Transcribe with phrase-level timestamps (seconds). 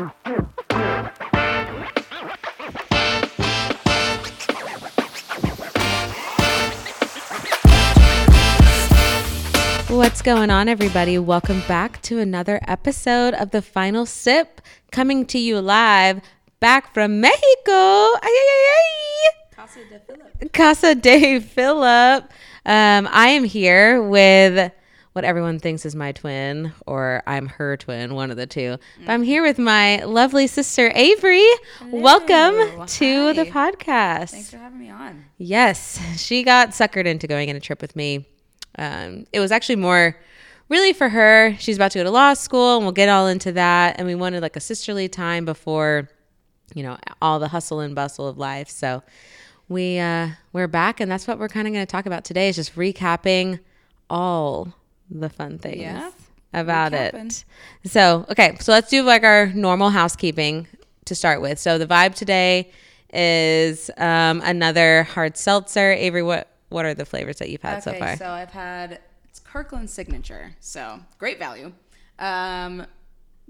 [0.00, 0.14] What's
[10.22, 11.18] going on, everybody?
[11.18, 16.22] Welcome back to another episode of The Final Sip, coming to you live
[16.60, 17.68] back from Mexico.
[17.68, 19.30] Ay, ay, ay.
[19.54, 20.52] Casa de Philip.
[20.54, 22.24] Casa de Philip.
[22.64, 24.72] Um, I am here with
[25.12, 28.76] what everyone thinks is my twin, or I'm her twin, one of the two.
[29.04, 31.46] But I'm here with my lovely sister Avery.
[31.90, 34.30] Welcome to the podcast.
[34.30, 35.24] Thanks for having me on.
[35.36, 38.26] Yes, she got suckered into going on a trip with me.
[38.78, 40.16] Um, it was actually more
[40.68, 41.56] really for her.
[41.58, 43.96] She's about to go to law school, and we'll get all into that.
[43.98, 46.08] And we wanted like a sisterly time before,
[46.72, 48.68] you know, all the hustle and bustle of life.
[48.70, 49.02] So
[49.68, 52.48] we uh, we're back, and that's what we're kind of going to talk about today.
[52.48, 53.58] Is just recapping
[54.08, 54.72] all
[55.10, 56.10] the fun things Yeah,
[56.52, 57.44] about it.
[57.84, 60.66] So okay, so let's do like our normal housekeeping
[61.06, 61.58] to start with.
[61.58, 62.70] So the vibe today
[63.12, 65.92] is um, another hard seltzer.
[65.92, 68.16] Avery, what what are the flavors that you've had so okay, far?
[68.16, 71.72] so I've had it's Kirkland signature, so great value.
[72.18, 72.86] Um,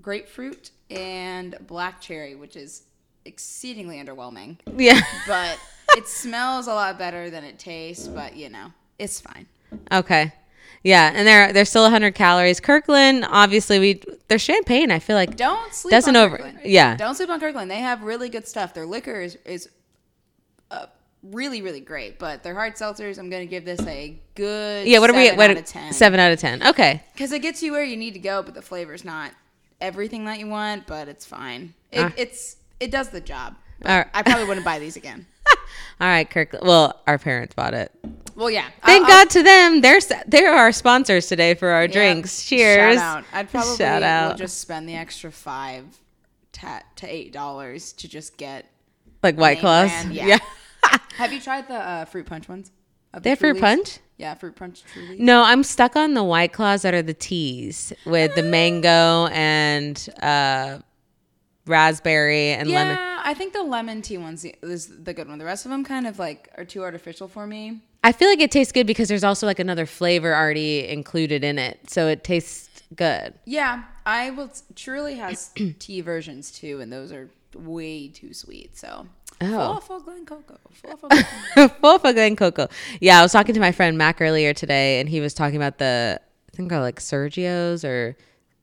[0.00, 2.82] grapefruit and black cherry, which is
[3.24, 5.00] exceedingly underwhelming, yeah.
[5.26, 5.58] but
[5.96, 8.06] it smells a lot better than it tastes.
[8.08, 9.46] But you know, it's fine.
[9.92, 10.32] okay.
[10.82, 12.58] Yeah, and they're they're still 100 calories.
[12.60, 14.90] Kirkland, obviously, we they're champagne.
[14.90, 16.60] I feel like Don't sleep Doesn't on over- Kirkland.
[16.64, 16.96] yeah.
[16.96, 17.70] Don't sleep on Kirkland.
[17.70, 18.72] They have really good stuff.
[18.74, 19.68] Their liquor is is
[20.70, 20.86] uh,
[21.22, 24.98] really really great, but their hard seltzers, I'm gonna give this a good yeah.
[25.00, 25.24] What are we?
[25.26, 25.92] seven What out of ten.
[25.92, 26.66] seven out of ten?
[26.66, 27.02] Okay.
[27.12, 29.32] Because it gets you where you need to go, but the flavor's not
[29.80, 31.74] everything that you want, but it's fine.
[31.92, 32.12] It, Ah.
[32.16, 33.56] It's it does the job.
[33.80, 34.06] But All right.
[34.14, 35.26] I probably wouldn't buy these again.
[36.00, 36.54] All right, Kirk.
[36.62, 37.92] Well, our parents bought it.
[38.36, 38.66] Well, yeah.
[38.84, 39.80] Thank I'll- I'll- God to them.
[39.82, 42.44] They're they're our sponsors today for our yeah, drinks.
[42.46, 42.96] Cheers.
[42.96, 43.24] Shout out.
[43.32, 44.30] I'd probably Shout out.
[44.32, 45.84] will just spend the extra five
[46.52, 48.66] ta- to eight dollars to just get.
[49.22, 49.90] like White Claws.
[49.90, 50.38] brand, yeah.
[51.16, 52.70] Have you tried the uh, fruit punch ones?
[53.12, 53.98] Of the They're fruit punch.
[54.16, 55.18] Yeah, fruit punch truly.
[55.18, 60.08] No, I'm stuck on the white claws that are the teas with the mango and
[60.22, 60.78] uh,
[61.66, 62.96] raspberry and Yeah, lemon.
[62.96, 65.38] Yeah, I think the lemon tea one's the- is the good one.
[65.38, 67.80] The rest of them kind of like are too artificial for me.
[68.02, 71.58] I feel like it tastes good because there's also like another flavor already included in
[71.58, 73.34] it, so it tastes good.
[73.44, 74.50] Yeah, I will.
[74.74, 78.76] Truly has tea versions too, and those are way too sweet.
[78.78, 79.06] So,
[79.42, 79.80] Oh.
[79.80, 81.08] full Glen Coco, full for
[81.68, 82.68] Full of Glen Coco.
[83.00, 85.76] Yeah, I was talking to my friend Mac earlier today, and he was talking about
[85.78, 86.20] the
[86.52, 88.16] I think they're like Sergio's or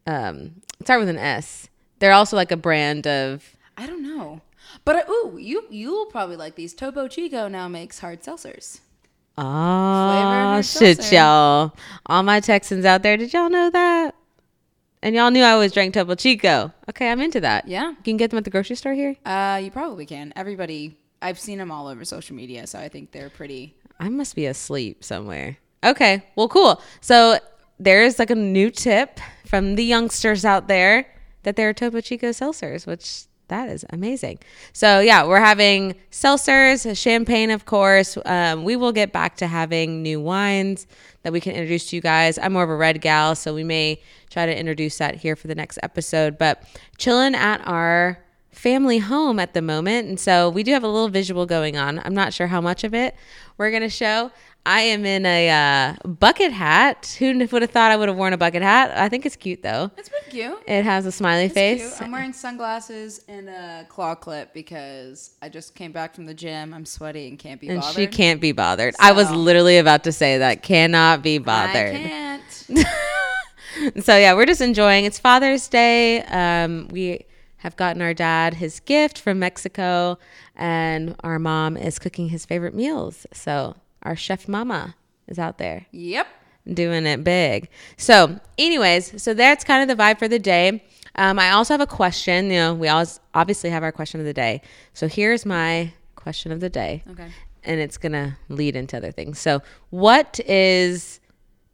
[0.07, 1.69] um, start with an S.
[1.99, 3.55] They're also like a brand of.
[3.75, 4.41] I don't know,
[4.85, 6.73] but uh, ooh, you you'll probably like these.
[6.73, 8.79] Topo Chico now makes hard seltzers.
[9.37, 11.15] Oh shit, seltzer.
[11.15, 11.73] y'all!
[12.07, 14.15] All my Texans out there, did y'all know that?
[15.03, 16.73] And y'all knew I always drank Topo Chico.
[16.89, 17.67] Okay, I'm into that.
[17.67, 17.89] Yeah.
[17.89, 19.15] you can get them at the grocery store here.
[19.25, 20.33] Uh, you probably can.
[20.35, 23.75] Everybody, I've seen them all over social media, so I think they're pretty.
[23.99, 25.57] I must be asleep somewhere.
[25.83, 26.81] Okay, well, cool.
[27.01, 27.37] So
[27.79, 31.05] there's like a new tip from the youngsters out there
[31.47, 34.37] that there are Topo Chico seltzers, which that is amazing.
[34.73, 38.17] So yeah, we're having seltzers, champagne, of course.
[38.25, 40.87] Um, we will get back to having new wines
[41.23, 42.37] that we can introduce to you guys.
[42.37, 45.47] I'm more of a red gal, so we may try to introduce that here for
[45.47, 46.37] the next episode.
[46.37, 46.63] But
[46.97, 48.19] chilling at our
[48.57, 50.07] family home at the moment.
[50.07, 51.99] And so we do have a little visual going on.
[52.03, 53.15] I'm not sure how much of it
[53.57, 54.31] we're going to show.
[54.65, 57.15] I am in a uh, bucket hat.
[57.19, 58.91] Who would have thought I would have worn a bucket hat?
[58.97, 59.91] I think it's cute though.
[59.95, 60.57] It's pretty cute.
[60.67, 61.79] It has a smiley It's face.
[61.79, 62.01] cute.
[62.01, 66.73] I'm wearing sunglasses and a claw clip because I just came back from the gym.
[66.73, 67.95] I'm sweaty and can't be And bothered.
[67.95, 68.93] she can't be bothered.
[68.99, 70.63] I was literally about to say that.
[70.63, 71.95] Cannot be bothered.
[71.95, 72.43] I can't.
[74.03, 75.05] so yeah, we're just enjoying.
[75.05, 76.23] It's Father's Day.
[76.23, 77.25] Um, we
[77.57, 80.17] have gotten our dad his gift from Mexico,
[80.55, 83.25] and our mom is cooking his favorite meals.
[83.33, 84.95] So our chef mama
[85.27, 86.27] is out there yep.
[86.71, 87.69] doing it big.
[87.97, 90.83] So, anyways, so that's kind of the vibe for the day.
[91.15, 92.45] Um, I also have a question.
[92.45, 94.61] You know, we always obviously have our question of the day.
[94.93, 97.27] So here's my question of the day Okay.
[97.63, 99.39] and it's gonna lead into other things.
[99.39, 101.19] So, what is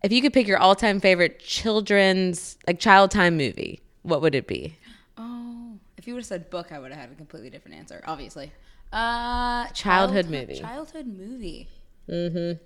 [0.04, 3.82] if you could pick your all-time favorite children's like child time movie?
[4.04, 4.76] What would it be?
[6.04, 8.04] If you would have said book, I would have had a completely different answer.
[8.06, 8.52] Obviously.
[8.92, 10.60] Uh, Childhood movie.
[10.60, 11.70] Childhood movie.
[12.10, 12.62] Mm-hmm.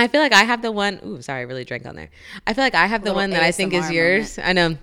[0.00, 1.00] I feel like I have the one.
[1.04, 2.10] Ooh, sorry, I really drank on there.
[2.46, 4.38] I feel like I have the one that I think is ASMR yours.
[4.38, 4.66] I know.
[4.68, 4.78] Um,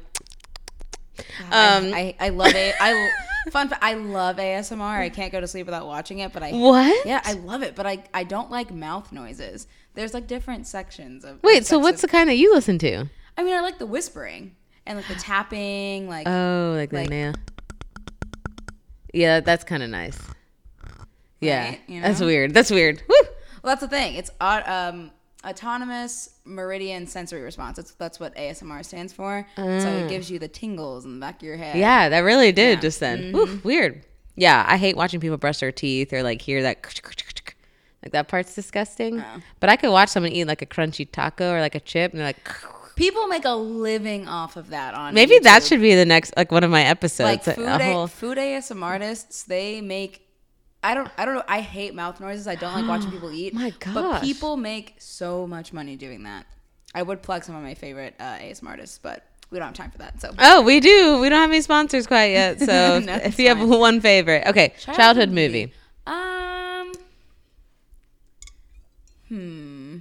[1.49, 2.75] I, I love it.
[2.77, 3.09] I
[3.51, 3.69] fun.
[3.69, 4.81] fa- I love ASMR.
[4.99, 6.33] I can't go to sleep without watching it.
[6.33, 7.05] But I What?
[7.05, 7.73] Yeah, I love it.
[7.75, 9.65] But I I don't like mouth noises.
[9.93, 11.41] There's like different sections of.
[11.41, 13.05] Wait, so what's the kind that you listen to?
[13.37, 16.09] I mean, I like the whispering and like the tapping.
[16.09, 17.33] Like Oh, like the Like- nail.
[19.13, 20.17] Yeah, that's kind of nice.
[21.39, 22.53] Yeah, Right, you that's weird.
[22.53, 23.01] That's weird.
[23.09, 23.15] Woo!
[23.63, 24.15] Well, that's the thing.
[24.15, 25.11] It's um,
[25.43, 27.77] autonomous meridian sensory response.
[27.77, 29.47] That's that's what ASMR stands for.
[29.55, 31.75] So it gives you the tingles in the back of your head.
[31.75, 31.79] Mm.
[31.79, 32.81] Yeah, that really did Yeah.
[32.81, 33.31] just then.
[33.33, 34.05] Woo, weird.
[34.35, 36.83] Yeah, I hate watching people brush their teeth or like hear that
[38.03, 39.19] like that part's disgusting.
[39.19, 39.41] Oh.
[39.59, 42.19] But I could watch someone eat like a crunchy taco or like a chip and
[42.19, 42.49] they're like
[43.01, 46.51] People make a living off of that on maybe that should be the next like
[46.51, 47.47] one of my episodes.
[47.47, 49.41] like food a- whole- food ASMR artists.
[49.43, 50.27] They make.
[50.83, 51.09] I don't.
[51.17, 51.43] I don't know.
[51.47, 52.47] I hate mouth noises.
[52.47, 53.55] I don't like watching people eat.
[53.55, 53.93] My god.
[53.95, 56.45] But people make so much money doing that.
[56.93, 59.89] I would plug some of my favorite uh, ASMR artists, but we don't have time
[59.89, 60.21] for that.
[60.21, 61.19] So Oh, we do.
[61.19, 62.59] We don't have any sponsors quite yet.
[62.59, 65.73] So No, if you have one favorite, okay, childhood, movie.
[66.05, 66.91] Um.
[69.27, 69.97] Hmm.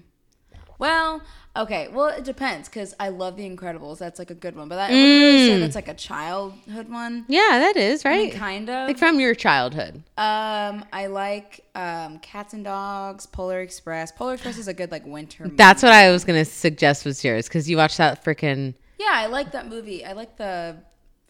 [0.79, 1.23] Well,
[1.57, 1.89] okay.
[1.89, 3.99] Well, it depends because I love The Incredibles.
[3.99, 6.89] That's like a good one, but that, I wouldn't really say that's like a childhood
[6.89, 7.25] one.
[7.29, 8.39] Yeah, that is I mean, right.
[8.39, 8.89] kind of.
[8.89, 10.03] Like from your childhood.
[10.17, 14.13] Um, I like um, Cats and Dogs, Polar Express.
[14.13, 15.45] Polar Express is a good like winter.
[15.45, 15.57] Movie.
[15.57, 18.75] That's what I was gonna suggest was yours because you watched that freaking.
[18.99, 20.05] yeah, I like that movie.
[20.05, 20.77] I like the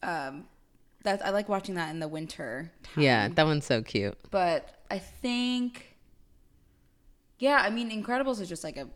[0.03, 0.45] um,
[1.05, 2.71] that I like watching that in the winter.
[2.83, 3.05] Time.
[3.05, 4.19] Yeah, that one's so cute.
[4.31, 5.97] but I think,
[7.39, 8.89] yeah, I mean, Incredibles is just like a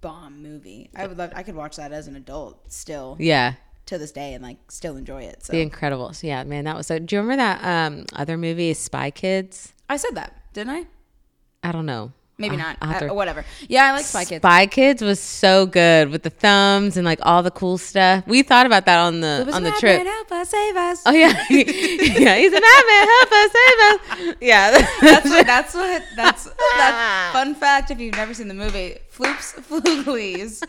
[0.00, 0.90] bomb movie.
[0.94, 1.32] I would love.
[1.34, 3.54] I could watch that as an adult still Yeah,
[3.86, 5.44] to this day and like still enjoy it.
[5.44, 6.22] So The Incredibles.
[6.22, 6.98] Yeah, man, that was so.
[6.98, 9.74] Do you remember that um other movie, Spy Kids?
[9.88, 10.84] I said that, didn't I?
[11.62, 12.12] I don't know.
[12.40, 12.78] Maybe not.
[12.80, 13.44] Uh, whatever.
[13.68, 14.40] Yeah, I like Spy Kids.
[14.40, 18.26] Spy Kids was so good with the thumbs and like all the cool stuff.
[18.26, 20.02] We thought about that on the on the trip.
[20.06, 21.02] help us, save us.
[21.04, 22.36] Oh yeah, yeah.
[22.36, 23.08] He's a madman.
[23.18, 23.78] Help us, save
[24.30, 24.36] us.
[24.40, 24.70] Yeah,
[25.02, 26.44] that's what that's what that's
[26.76, 30.62] that's fun fact if you've never seen the movie Floop's Fooglies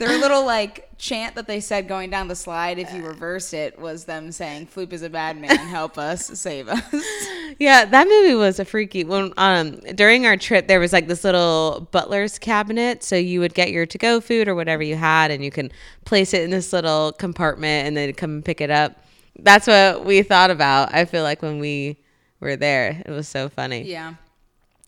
[0.00, 3.78] their little like chant that they said going down the slide if you reversed it
[3.78, 6.82] was them saying floop is a bad man help us save us
[7.58, 7.84] yeah.
[7.84, 9.04] That movie was a freaky.
[9.04, 13.54] When um during our trip, there was like this little butler's cabinet, so you would
[13.54, 15.70] get your to go food or whatever you had, and you can
[16.04, 19.04] place it in this little compartment, and then come and pick it up.
[19.38, 20.94] That's what we thought about.
[20.94, 21.98] I feel like when we
[22.40, 23.82] were there, it was so funny.
[23.82, 24.14] yeah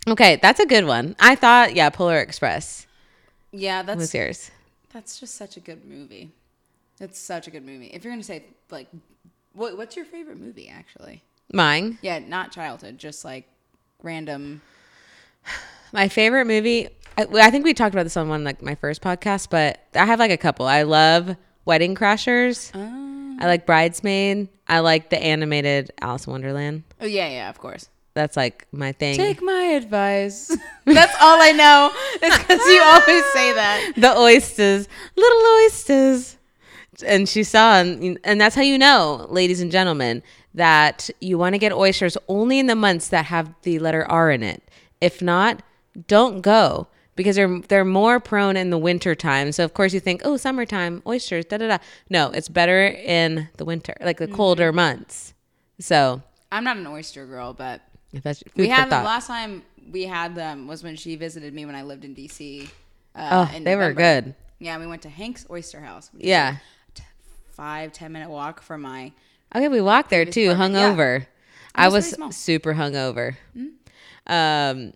[0.08, 1.14] Okay, that's a good one.
[1.20, 2.86] I thought, yeah, Polar Express
[3.54, 4.50] yeah that's was yours.
[4.92, 6.30] That's just such a good movie
[7.00, 8.88] it's such a good movie if you're gonna say like
[9.54, 11.22] what, what's your favorite movie actually
[11.52, 11.98] Mine.
[12.02, 13.46] yeah not childhood just like
[14.02, 14.60] random
[15.92, 16.88] My favorite movie.
[17.18, 20.06] I, I think we talked about this on one like my first podcast, but I
[20.06, 20.66] have like a couple.
[20.66, 21.36] I love
[21.66, 22.70] Wedding Crashers.
[22.74, 24.48] oh, I like Bridesmaid.
[24.66, 26.84] I like the animated Alice in Wonderland.
[27.00, 29.16] oh yeah yeah of course That's like my thing.
[29.16, 30.54] Take my advice.
[30.84, 31.90] That's all I know.
[32.22, 33.92] It's because you always say that.
[33.96, 36.36] the oysters, little oysters.
[37.06, 40.22] And she saw, and, and that's how you know, ladies and gentlemen,
[40.54, 44.30] that you want to get oysters only in the months that have the letter R
[44.30, 44.62] in it.
[45.00, 45.62] If not,
[46.06, 46.86] don't go
[47.16, 49.52] because they're they're more prone in the winter time.
[49.52, 51.78] So of course you think, oh, summertime oysters, da da da.
[52.08, 54.36] No, it's better in the winter, like the mm-hmm.
[54.36, 55.34] colder months.
[55.80, 57.80] So I'm not an oyster girl, but
[58.20, 61.54] that's food we for had them last time we had them was when she visited
[61.54, 62.68] me when I lived in DC.
[63.14, 64.34] Uh, oh, in they were good.
[64.58, 66.10] Yeah, we went to Hank's Oyster House.
[66.16, 66.56] Yeah.
[67.50, 69.12] five ten minute walk from my.
[69.54, 70.94] Okay, we walked there too, apartment, yeah.
[70.94, 71.26] hungover.
[71.74, 72.32] I was was pretty small.
[72.32, 73.36] Super hungover.
[74.26, 74.92] Um,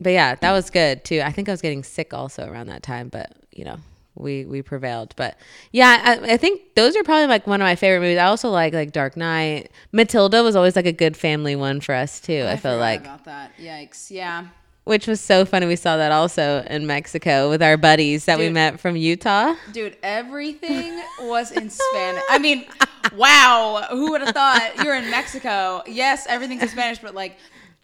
[0.00, 1.20] but yeah, that was good too.
[1.20, 3.78] I think I was getting sick also around that time, but you know,
[4.14, 5.14] we we prevailed.
[5.16, 5.36] But
[5.72, 8.18] yeah, I, I think those are probably like one of my favorite movies.
[8.18, 9.70] I also like like Dark Knight.
[9.92, 12.44] Matilda was always like a good family one for us too.
[12.48, 13.52] I, feel like, about that.
[13.58, 14.10] Yikes!
[14.10, 14.46] Yeah.
[14.84, 15.66] which was so funny.
[15.66, 19.54] We saw that also in Mexico with our buddies that we met from Utah.
[19.72, 22.22] Dude, everything was in Spanish.
[22.28, 22.66] I mean,
[23.14, 25.82] wow, who would have thought you're in Mexico?
[25.86, 27.36] Yes, everything's in Spanish, but like,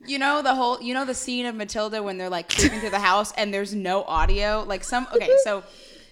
[0.04, 2.90] you know the whole, you know the scene of Matilda when they're like creeping through
[2.90, 4.64] the house and there's no audio.
[4.66, 5.64] Like some, okay, so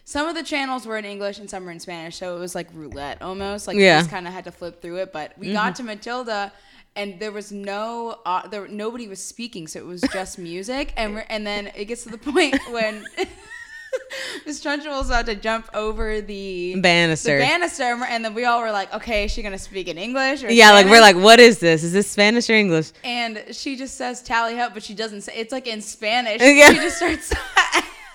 [0.05, 2.55] some of the channels were in English and some were in Spanish, so it was
[2.55, 3.67] like roulette almost.
[3.67, 3.97] Like Yeah.
[3.97, 5.13] you just kind of had to flip through it.
[5.13, 6.53] But we got to Matilda.
[6.97, 10.93] And there was no, uh, there nobody was speaking, so it was just music.
[10.97, 13.05] And we're, and then it gets to the point when
[14.47, 17.39] Miss Trunchbull's about to jump over the Banister.
[17.39, 20.45] the banister, and then we all were like, "Okay, is she gonna speak in English?"
[20.45, 21.83] Or yeah, like we're like, what is this?
[21.83, 22.93] Is this Spanish or English?
[23.03, 25.33] and she just says "tally up," but she doesn't say.
[25.35, 26.41] It's like in Spanish.
[26.43, 26.71] Yeah.
[26.71, 27.33] She just starts.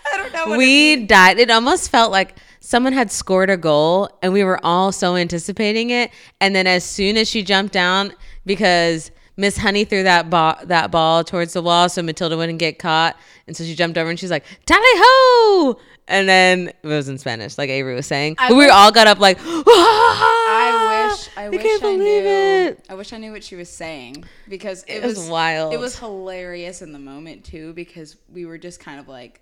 [0.14, 0.58] I don't know.
[0.58, 1.40] We it died.
[1.40, 5.90] It almost felt like someone had scored a goal and we were all so anticipating
[5.90, 6.12] it.
[6.42, 8.14] And then as soon as she jumped down,
[8.46, 12.78] because Miss Honey threw that ball that ball towards the wall so Matilda wouldn't get
[12.80, 13.18] caught.
[13.48, 15.80] And so she jumped over and she's like, Tally ho!
[16.08, 18.36] And then it was in Spanish, like Avery was saying.
[18.40, 20.36] I we all got up like, ah!
[20.50, 21.30] I wish.
[21.38, 22.30] I wish can't I believe knew.
[22.30, 22.86] it.
[22.90, 25.74] I wish I knew what she was saying because it, It was wild.
[25.74, 29.42] It was hilarious in the moment too because we were just kind of like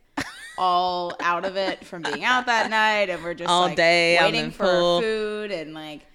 [0.58, 4.18] all out of it from being out that night and we're just All like day
[4.20, 5.02] waiting for pool.
[5.02, 6.06] food and like it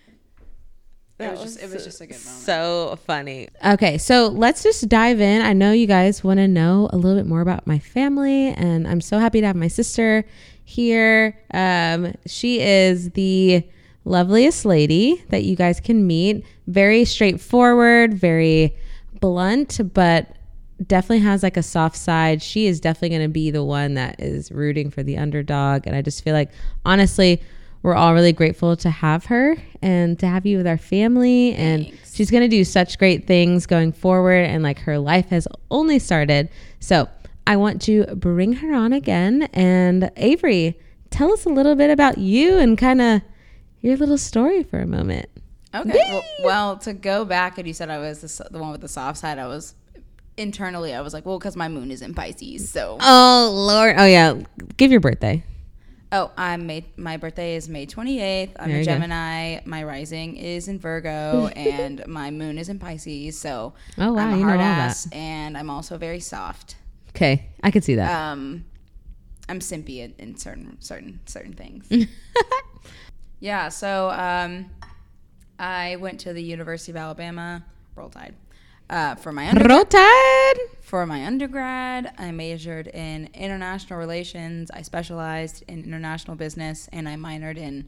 [1.19, 2.43] That was just it was just a good moment.
[2.45, 3.49] So funny.
[3.65, 5.43] Okay, so let's just dive in.
[5.43, 8.89] I know you guys want to know a little bit more about my family, and
[8.89, 10.25] I'm so happy to have my sister
[10.65, 11.39] here.
[11.55, 13.63] Um, she is the
[14.05, 16.45] loveliest lady that you guys can meet.
[16.67, 18.75] Very straightforward, very
[19.21, 20.35] blunt, but
[20.87, 22.43] definitely has like a soft side.
[22.43, 25.87] She is definitely going to be the one that is rooting for the underdog.
[25.87, 26.51] And I just feel like,
[26.85, 27.43] honestly,
[27.83, 31.55] we're all really grateful to have her and to have you with our family.
[31.55, 32.15] And Thanks.
[32.15, 34.45] she's going to do such great things going forward.
[34.45, 36.49] And like her life has only started.
[36.81, 37.09] So
[37.47, 39.43] I want to bring her on again.
[39.53, 40.79] And Avery,
[41.11, 43.23] tell us a little bit about you and kind of
[43.81, 45.29] your little story for a moment.
[45.75, 45.91] Okay.
[46.11, 48.89] Well, well, to go back and you said I was the, the one with the
[48.89, 49.75] soft side, I was
[50.37, 53.95] internally I was like, well, because my moon is in Pisces, so Oh, Lord.
[53.99, 54.41] Oh, yeah.
[54.77, 55.43] Give your birthday.
[56.15, 56.85] Oh, I'm May.
[56.97, 58.51] My birthday is May 28th.
[58.59, 58.93] I'm There a you go.
[58.93, 59.61] Gemini.
[59.65, 63.39] My rising is in Virgo, and my moon is in Pisces.
[63.39, 66.77] So Oh, wow, I'm a you hard ass, and I'm also very soft.
[67.11, 67.47] Okay.
[67.63, 68.11] I could see that.
[68.31, 68.65] Um,
[69.49, 71.87] I'm simpy in, in certain certain certain things.
[73.41, 73.69] yeah.
[73.71, 74.67] So um,
[75.59, 77.65] I went to the University of Alabama.
[77.97, 78.35] Roll Tide.
[78.91, 80.55] Uh, for my under- Rotad.
[80.83, 84.71] for my undergrad, I majored in international relations.
[84.71, 87.87] I specialized in international business, and I minored in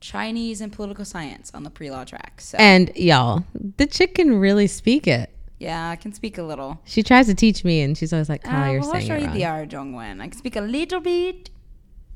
[0.00, 2.40] Chinese and political science on the pre-law track.
[2.40, 3.44] So And y'all,
[3.76, 5.28] the chick can really speak it.
[5.58, 6.80] yeah, I can speak a little.
[6.84, 9.06] She tries to teach me, and she's always like, "Kyle, Uh, you're well, I'll saying
[9.08, 10.20] show it you wrong." the R Zhongwen.
[10.22, 11.50] I can speak a little bit,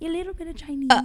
[0.00, 0.88] a little bit of Chinese.
[0.90, 1.02] Uh,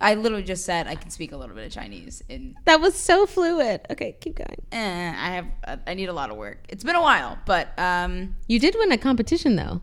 [0.00, 2.22] I literally just said I can speak a little bit of Chinese.
[2.28, 3.80] In that was so fluid.
[3.90, 4.62] Okay, keep going.
[4.72, 6.58] eh, I have, uh, I need a lot of work.
[6.68, 9.82] It's been a while, but um, You did win a competition though.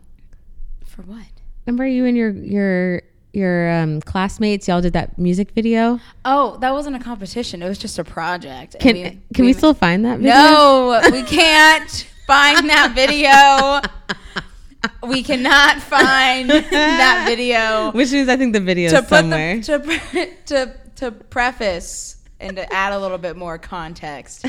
[0.84, 1.26] for what?
[1.66, 4.66] Remember you and your your your um, classmates?
[4.68, 6.00] Y'all did that music video.
[6.24, 7.62] Oh, that wasn't a competition.
[7.62, 8.78] It was just a project.
[8.80, 10.32] Can we- can we, still find that video?
[10.34, 13.82] No, we can't find that video.
[15.06, 17.90] We cannot find that video.
[17.94, 19.56] Which is, I think, the video To is put somewhere.
[19.56, 24.46] the to pre- to to preface and to add a little bit more context,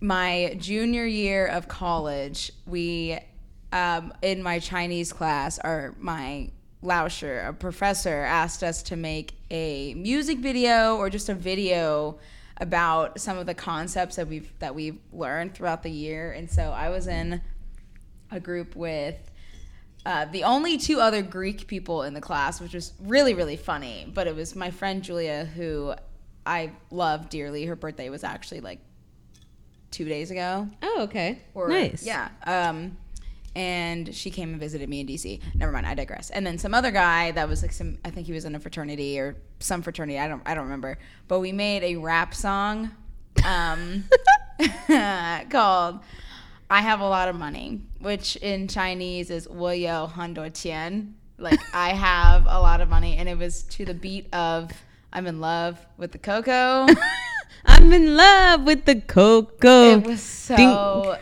[0.00, 3.18] my junior year of college, we
[3.72, 6.50] um, in my Chinese class, or my
[6.82, 12.18] Lauscher, a professor, asked us to make a music video or just a video
[12.58, 16.30] about some of the concepts that we've that we've learned throughout the year.
[16.32, 17.40] And so I was in
[18.30, 19.16] a group with
[20.06, 24.10] uh, the only two other Greek people in the class, which was really, really funny.
[24.12, 25.94] But it was my friend Julia, who
[26.44, 27.64] I love dearly.
[27.64, 28.80] Her birthday was actually like
[29.90, 30.68] two days ago.
[30.82, 31.40] oh, okay.
[31.54, 32.04] Or, nice.
[32.04, 32.28] Yeah.
[32.44, 32.98] Um,
[33.56, 35.40] and she came and visited me in DC.
[35.54, 36.30] Never mind, I digress.
[36.30, 38.60] And then some other guy that was like some, I think he was in a
[38.60, 40.18] fraternity or some fraternity.
[40.18, 40.98] I don't, I don't remember.
[41.28, 42.90] But we made a rap song
[43.46, 44.04] um,
[45.50, 46.00] called
[46.73, 52.59] "I Have a Lot of Money," which in Chinese is "我有很多钱." Like I have a
[52.59, 54.71] lot of money, and it was to the beat of
[55.11, 56.87] "I'm in love with the cocoa."
[57.65, 59.97] I'm in love with the cocoa.
[59.97, 61.17] It was so.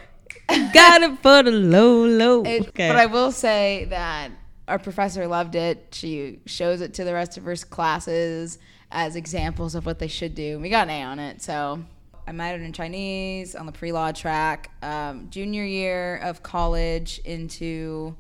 [0.74, 2.44] Got it for the low, low.
[2.44, 2.88] It, okay.
[2.88, 4.32] But I will say that
[4.68, 5.90] our professor loved it.
[5.92, 8.58] She shows it to the rest of her classes
[8.92, 10.60] as examples of what they should do.
[10.60, 11.42] We got an A on it.
[11.42, 11.84] So
[12.27, 14.71] I minored in Chinese on the pre law track.
[14.83, 18.17] Um, junior year of college into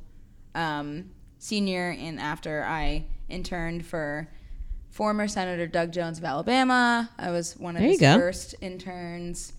[0.54, 4.28] um, senior, and after I interned for
[4.92, 7.10] former Senator Doug Jones of Alabama.
[7.18, 8.16] I was one of his go.
[8.18, 9.54] first interns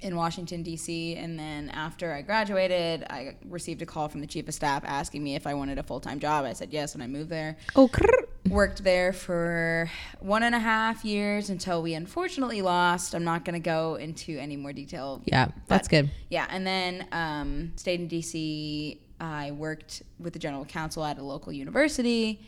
[0.00, 1.14] in Washington D.C.
[1.14, 5.22] And then after I graduated, I received a call from the chief of staff asking
[5.22, 6.44] me if I wanted a full time job.
[6.44, 7.56] I said yes, and I moved there.
[7.76, 8.26] oh, crrr.
[8.50, 13.14] Worked there for one and a half years until we unfortunately lost.
[13.14, 15.22] I'm not going to go into any more detail.
[15.24, 16.10] yeah, that's good.
[16.30, 18.98] Yeah, and then um, stayed in DC.
[19.20, 22.40] I worked with the general counsel at a local university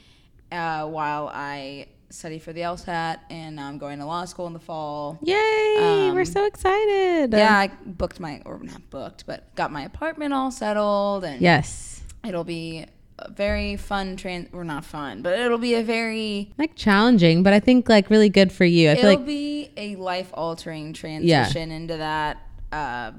[0.52, 4.52] uh, while I studied for the LSAT, and now I'm going to law school in
[4.54, 5.18] the fall.
[5.22, 6.10] Yay!
[6.12, 7.32] we're Um, so excited.
[7.32, 12.02] Yeah, I booked my, or not booked, but got my apartment all settled, and Yes.
[12.26, 12.86] it'll be
[13.30, 17.60] very fun trans, or not fun, but it'll be a very, Like challenging, but I
[17.60, 18.90] think like really good for you.
[18.90, 22.42] I feel it'll like, be a life altering transition into that.
[22.72, 23.12] Uh,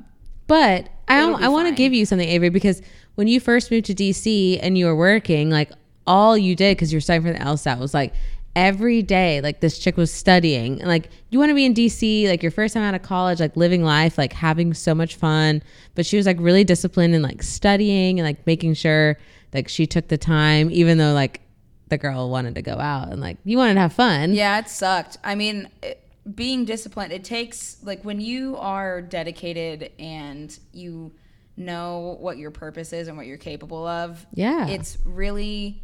[0.47, 2.81] but I I want to give you something, Avery, because
[3.15, 5.71] when you first moved to DC and you were working, like
[6.07, 8.13] all you did because you're studying for the LSAT was like
[8.55, 12.27] every day like this chick was studying and like you want to be in DC
[12.27, 15.61] like your first time out of college like living life like having so much fun
[15.93, 19.17] but she was like really disciplined in like studying and like making sure
[19.53, 21.41] like she took the time even though like
[21.89, 24.69] the girl wanted to go out and like you wanted to have fun Yeah, it
[24.69, 25.17] sucked.
[25.23, 26.03] I mean, it,
[26.35, 31.11] being disciplined, it takes like when you are dedicated and you
[31.57, 34.25] know what your purpose is and what you're capable of.
[34.33, 34.67] Yeah.
[34.67, 35.81] It's really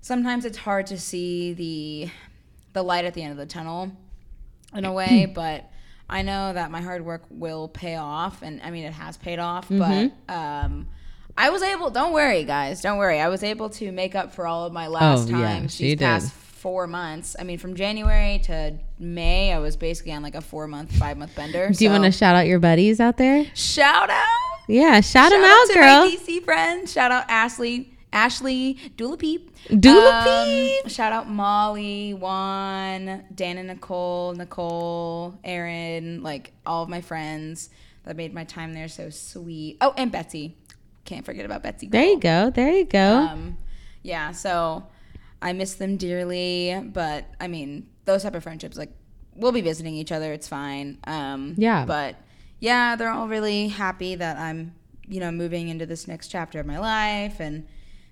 [0.00, 2.10] sometimes it's hard to see the
[2.72, 3.90] the light at the end of the tunnel
[4.74, 5.70] in a way, but
[6.08, 9.40] I know that my hard work will pay off and I mean it has paid
[9.40, 10.88] off, but um
[11.38, 13.20] I was able don't worry guys, don't worry.
[13.20, 15.84] I was able to make up for all of my last Oh, yeah, times she
[15.84, 16.04] these did.
[16.04, 17.36] past four months.
[17.38, 21.16] I mean, from January to May, I was basically on like a four month, five
[21.18, 21.70] month bender.
[21.70, 24.24] do you want to shout out your buddies out there shout out?
[24.68, 26.92] yeah shout, them Shout out to girl my DC friends.
[26.92, 30.88] Shout out Ashley, Ashley, Dula Peep, Dula Um, Peep.
[30.90, 37.68] Shout out Molly, Juan, Dan and Nicole, Nicole, Aaron, like all of my friends
[38.04, 39.76] that made my time there so sweet.
[39.80, 40.56] Oh, and Betsy.
[41.06, 41.86] Can't forget about Betsy.
[41.86, 43.56] there you go there you go Um,
[44.02, 44.84] yeah, so
[45.42, 48.90] I miss them dearly, but I mean, those type of friendships, like
[49.34, 50.32] we'll be visiting each other.
[50.32, 50.98] It's fine.
[51.04, 51.84] Um, Yeah.
[51.86, 52.16] but
[52.60, 54.74] yeah, they're all really happy that I'm,
[55.08, 57.66] you know, moving into this next chapter of my life, and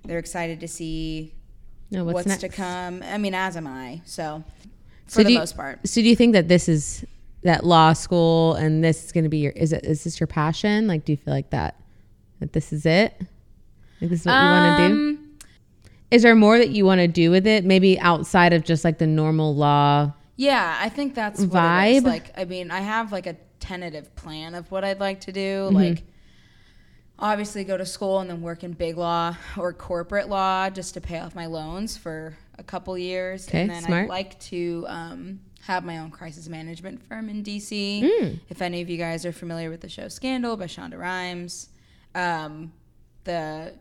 [0.05, 1.33] they're excited to see
[1.91, 3.03] No, what's, what's, to come.
[3.03, 4.03] I mean, as am I.
[4.05, 4.45] So
[5.07, 7.05] for So the you- most part, So do you think that this is
[7.43, 10.27] that law school and this is going to be your is it is this your
[10.27, 10.87] passion?
[10.87, 11.77] Like do you feel like that
[12.45, 13.19] that this is it?
[14.01, 14.95] Like this is what you want to do?
[14.95, 15.37] Um,
[16.11, 17.65] Is there more that you want to do with it?
[17.65, 20.13] Maybe outside of just like the normal law.
[20.37, 22.03] Yeah, I think that's what it is.
[22.03, 22.07] Vibe?
[22.07, 25.41] Like, I mean, I have like a tentative plan of what I'd like to do.
[25.41, 25.77] Mm-hmm.
[25.77, 26.03] Like,
[27.19, 31.01] obviously, go to school and then work in big law or corporate law just to
[31.01, 33.49] pay off my loans for a couple years.
[33.49, 34.05] Okay, and then smart.
[34.05, 38.03] I'd like to um, have my own crisis management firm in DC.
[38.03, 38.41] Mm.
[38.51, 41.71] If any of you guys are familiar with the show Scandal by Shonda Rhimes,
[42.15, 42.73] um,
[43.25, 43.75] the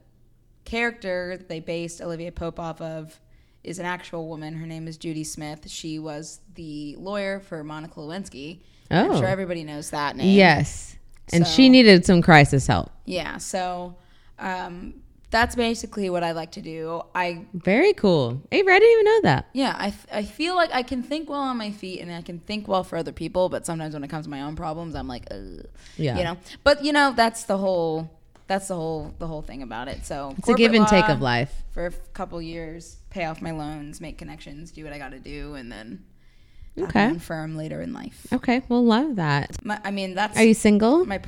[0.65, 3.19] character that they based Olivia Pope off of
[3.63, 4.53] is an actual woman.
[4.55, 5.69] Her name is Judy Smith.
[5.69, 8.59] She was the lawyer for Monica Lewinsky.
[8.91, 9.17] I'm Oh.
[9.19, 10.35] sure everybody knows that name.
[10.37, 10.95] Yes.
[11.31, 12.91] And she needed some crisis help.
[13.05, 13.37] Yeah.
[13.37, 13.95] So
[14.37, 14.95] um,
[15.31, 17.01] that's basically what I like to do.
[17.15, 18.41] I Very cool.
[18.51, 19.49] Avery, I didn't even know that.
[19.53, 19.73] yeah.
[19.77, 22.67] I, I feel like I can think well on my feet and I can think
[22.67, 23.47] well for other people.
[23.49, 25.65] But sometimes when it comes to my own problems, I'm like, Ugh.
[25.95, 26.17] Yeah.
[26.17, 26.37] you know.
[26.63, 28.11] But you know, that's the whole.
[28.47, 30.05] That's the whole the whole thing about it.
[30.05, 31.63] So It's a give and take of life.
[31.71, 35.19] for a couple years, pay off my loans, make connections, do what I got to
[35.19, 36.03] do, and then
[36.79, 37.13] Okay.
[37.19, 38.25] firm later in life.
[38.33, 38.61] Okay.
[38.67, 39.63] Well, love that.
[39.63, 41.05] My, I mean, that's Are you single?
[41.05, 41.21] my.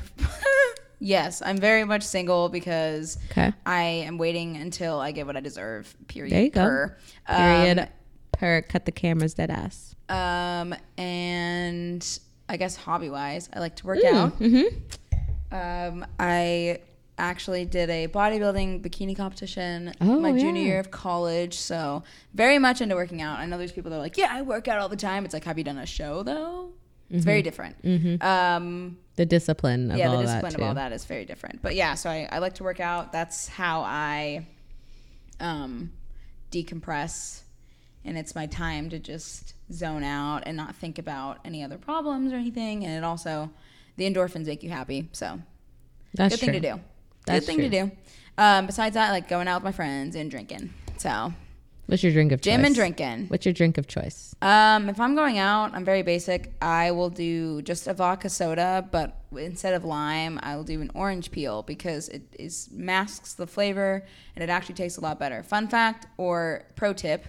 [1.00, 3.54] yes, I'm very much single because Okay.
[3.66, 5.96] I am waiting until I get what I deserve.
[6.08, 6.34] Period.
[6.34, 6.64] There you go.
[6.64, 6.98] per.
[7.28, 7.90] Period.
[8.32, 9.96] per cut the cameras dead ass.
[10.10, 14.14] Um, um, and I guess hobby wise, I like to work Mm.
[14.14, 14.40] out.
[14.40, 15.96] Mm-hmm.
[15.96, 16.80] Um, I
[17.18, 22.82] actually did a bodybuilding bikini competition Oh, my junior year of college, so very much
[22.82, 23.40] into working out.
[23.40, 25.34] I know there's people that are like, "Yeah, I work out all the time." It's
[25.34, 26.72] like, have you done a show though?
[27.10, 27.76] It's very different.
[28.24, 31.62] Um, The discipline of yeah, all the discipline of all that is very different.
[31.62, 33.12] But yeah, so I, I like to work out.
[33.12, 34.48] That's how I
[35.40, 35.92] um,
[36.52, 37.42] decompress,
[38.04, 42.34] and it's my time to just zone out and not think about any other problems
[42.34, 42.84] or anything.
[42.84, 43.52] And it also,
[43.98, 45.10] the endorphins make you happy.
[45.12, 45.40] So
[46.16, 46.80] That's good thing to do.
[47.26, 47.92] That's good thing to do.
[48.38, 50.74] Um, besides that, like going out with my friends and drinking.
[50.98, 51.34] So
[51.88, 52.66] What's your drink of gym choice?
[52.66, 53.26] and drinking.
[53.28, 54.34] What's your drink of choice?
[54.42, 56.52] Um, if I'm going out, I'm very basic.
[56.60, 60.90] I will do just a vodka soda, but instead of lime, I will do an
[60.96, 64.04] orange peel because it is masks the flavor
[64.36, 65.44] and it actually tastes a lot better.
[65.44, 67.28] Fun fact or pro tip: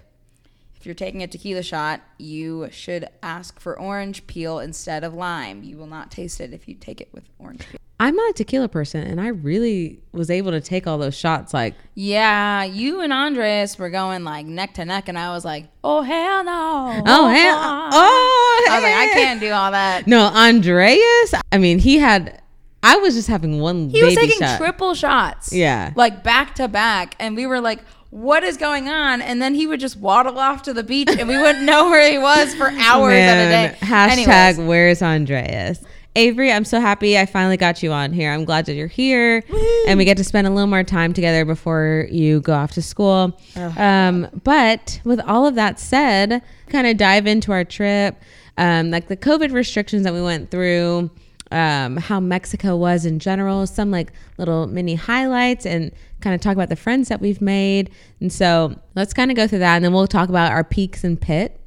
[0.75, 5.65] if you're taking a tequila shot, you should ask for orange peel instead of lime.
[5.65, 7.81] You will not taste it if you take it with orange peel.
[8.07, 11.53] I'm not a tequila person, and I really was able to take all those shots.
[11.53, 15.67] Like, Yeah, you and Andres were going like neck to neck, and I was like,
[15.83, 17.03] "Oh hell no!
[17.05, 20.07] oh hell, oh, I was like, I can't do all that.
[20.07, 21.35] No, Andreas.
[21.51, 22.41] I mean, he had.
[22.85, 23.91] I was just having one.
[23.91, 24.59] He was taking shot.
[24.59, 25.53] triple shots.
[25.53, 25.93] Yeah.
[25.97, 27.17] Like back to back.
[27.19, 29.21] And we were like, what is going on?
[29.21, 32.09] And then he would just waddle off to the beach and we wouldn't know where
[32.09, 33.79] he was for hours Man, at a day.
[33.81, 35.83] Hashtag Anyways, Where's Andreas?
[36.17, 38.33] Avery, I'm so happy I finally got you on here.
[38.33, 39.45] I'm glad that you're here,
[39.87, 42.83] and we get to spend a little more time together before you go off to
[42.83, 43.39] school.
[43.77, 48.17] Um, but with all of that said, kind of dive into our trip,
[48.57, 51.11] um, like the COVID restrictions that we went through.
[51.53, 56.55] um, how Mexico was in general, some like little mini highlights, and kind of talk
[56.55, 57.91] about the friends that we've made.
[58.21, 61.05] And so let's kind of go through that, and then we'll talk about our peaks
[61.05, 61.61] and pit.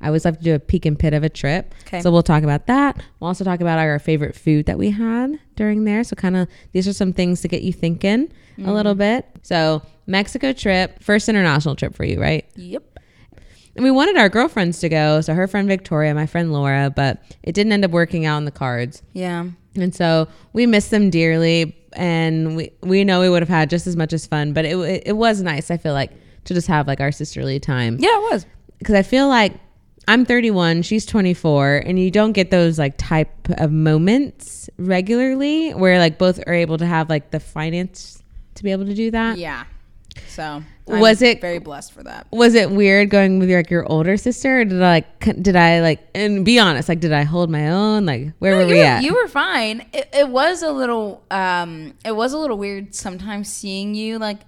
[0.00, 1.74] I always love to do a peak and pit of a trip.
[1.86, 2.00] Okay.
[2.00, 3.02] So we'll talk about that.
[3.18, 6.04] We'll also talk about our favorite food that we had during there.
[6.04, 8.30] So kind of these are some things to get you thinking
[8.64, 8.98] a little mm-hmm.
[8.98, 9.26] bit.
[9.42, 12.44] So Mexico trip, first international trip for you, right?
[12.56, 12.98] Yep.
[13.74, 15.20] And we wanted our girlfriends to go.
[15.20, 18.44] So her friend Victoria, my friend Laura, but it didn't end up working out in
[18.44, 19.02] the cards.
[19.12, 19.46] Yeah.
[19.74, 21.76] And so we miss them dearly.
[21.92, 24.76] And we, we know we would have had just as much as fun, but it,
[24.76, 26.10] it, it was nice, I feel like,
[26.44, 27.96] to just have like our sisterly time.
[27.98, 28.46] Yeah, it was.
[28.78, 29.54] Because I feel like
[30.08, 35.98] I'm 31, she's 24, and you don't get those like type of moments regularly where
[35.98, 38.22] like both are able to have like the finance
[38.54, 39.38] to be able to do that.
[39.38, 39.64] Yeah.
[40.28, 42.26] So Was I'm it- very blessed for that?
[42.30, 45.56] was it weird going with your, like your older sister or did i like did
[45.56, 48.62] i like and be honest like did i hold my own like where No, were
[48.64, 49.84] you we were, at you were fine.
[49.92, 54.38] It, it was a little um it was a little weird sometimes seeing you like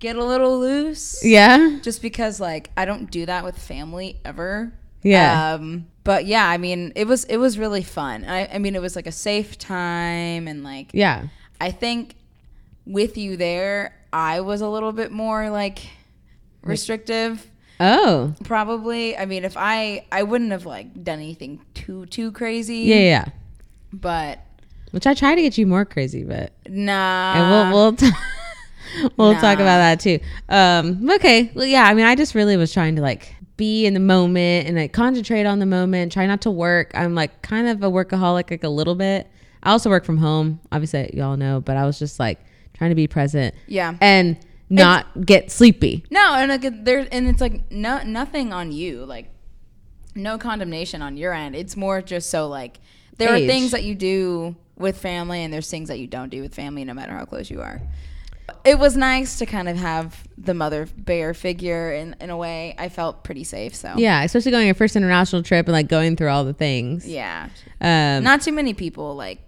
[0.00, 1.24] get a little loose.
[1.24, 4.72] yeah Just because like I don't do that with family ever.
[5.04, 5.52] Yeah.
[5.54, 8.24] Um but yeah, I mean it was it was really fun.
[8.24, 11.28] I, I mean it was like a safe time and like yeah
[11.60, 12.16] I think
[12.86, 15.78] with you there I was a little bit more like
[16.62, 17.46] restrictive.
[17.80, 19.16] oh Probably.
[19.16, 22.78] I mean if I I wouldn't have like done anything too too crazy.
[22.78, 23.24] yeah yeah,
[23.92, 24.40] But
[24.92, 27.34] which i try to get you more crazy but Nah.
[27.34, 28.10] and we'll we'll t-
[29.16, 32.72] we'll talk about that too um okay well yeah i mean i just really was
[32.72, 36.40] trying to like be in the moment and like concentrate on the moment try not
[36.40, 39.30] to work i'm like kind of a workaholic like a little bit
[39.62, 42.40] i also work from home obviously y'all know but i was just like
[42.72, 43.94] trying to be present yeah.
[44.00, 44.36] and
[44.70, 49.30] not get sleepy No, and like there, and it's like no nothing on you, like
[50.14, 51.54] no condemnation on your end.
[51.54, 52.80] It's more just so like
[53.18, 53.44] there Age.
[53.44, 56.54] are things that you do with family, and there's things that you don't do with
[56.54, 57.80] family, no matter how close you are.
[58.64, 62.74] It was nice to kind of have the mother bear figure in in a way.
[62.78, 63.74] I felt pretty safe.
[63.74, 67.06] So Yeah, especially going your first international trip and like going through all the things.
[67.08, 67.48] yeah.
[67.80, 69.38] Um, Not too many people like.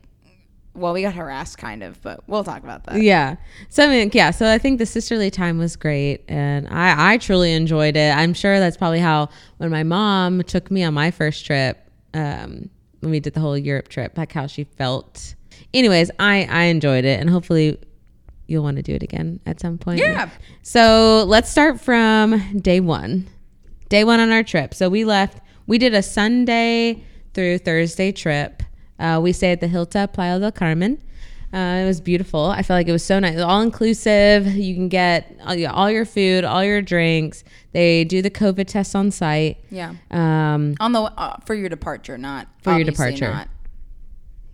[0.74, 3.00] Well, we got harassed, kind of, but we'll talk about that.
[3.00, 3.36] yeah.
[3.70, 4.30] So I mean, yeah.
[4.30, 8.14] So I think the sisterly time was great, and I I truly enjoyed it.
[8.14, 11.78] I'm sure that's probably how when my mom took me on my first trip,
[12.12, 12.68] um,
[13.00, 15.34] when we did the whole Europe trip, like how she felt.
[15.72, 17.78] Anyways, I I enjoyed it, and hopefully
[18.46, 20.00] you'll want to do it again at some point.
[20.00, 20.30] Yeah.
[20.62, 23.28] So let's start from day one.
[23.88, 24.74] Day one on our trip.
[24.74, 25.40] So we left.
[25.66, 27.04] We did a Sunday
[27.34, 28.62] through Thursday trip.
[28.98, 31.02] Uh, we stayed at the Hilton Playa del Carmen.
[31.52, 32.46] Uh, it was beautiful.
[32.46, 34.46] I felt like it was so nice, all inclusive.
[34.46, 37.44] You can get all your, food, all your drinks.
[37.72, 39.58] They do the COVID test on site.
[39.70, 39.94] Yeah.
[40.10, 43.32] Um, On the uh, for your departure, not For your departure.
[43.32, 43.48] Not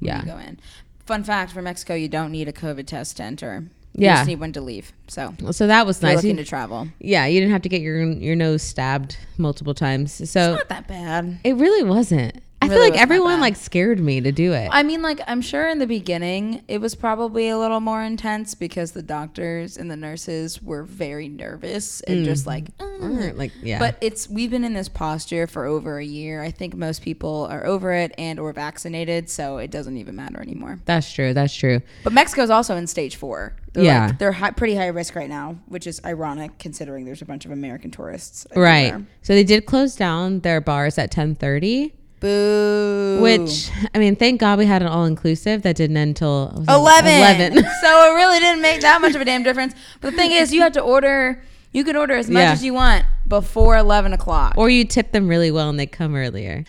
[0.00, 0.60] yeah, you go in.
[1.06, 3.68] Fun fact for Mexico, you don't need a COVID test to enter.
[3.94, 4.16] You Yeah.
[4.16, 4.92] just need one to leave.
[5.08, 6.16] So so that was nice.
[6.16, 6.88] looking You- to travel.
[6.98, 10.28] yeah, you didn't have to get your your nose stabbed multiple times.
[10.30, 11.38] So Not that bad.
[11.44, 12.42] it really wasn't.
[12.62, 14.68] I feel like everyone like scared me to do it.
[14.72, 18.54] I mean, like I'm sure in the beginning it was probably a little more intense
[18.54, 22.76] because the doctors and the nurses were very nervous and just like.
[22.78, 26.42] "Mm." like yeah, But it's we've been in this posture for over a year.
[26.42, 30.40] I think most people are over it and or vaccinated, so it doesn't even matter
[30.40, 30.80] anymore.
[30.84, 31.34] that's true.
[31.34, 31.80] That's true.
[32.04, 33.54] But Mexico's also in stage four.
[33.72, 34.06] They're Yeah.
[34.08, 37.44] like, they're high, pretty high risk right now, which is ironic considering there's a bunch
[37.46, 38.46] of American tourists.
[38.54, 38.94] Right.
[39.22, 43.18] So they did close down their bars at 10:30, Boo.
[43.20, 47.14] which I mean, thank God we had an all inclusive that didn't end until 11.
[47.16, 47.54] 11.
[47.82, 49.74] so it really didn't make that much of a damn difference.
[50.00, 51.42] But the thing is, you have to order.
[51.72, 52.52] You can order as much Yeah.
[52.52, 54.54] as you want before 11 o'clock.
[54.56, 56.64] or you tip them really well and they come earlier.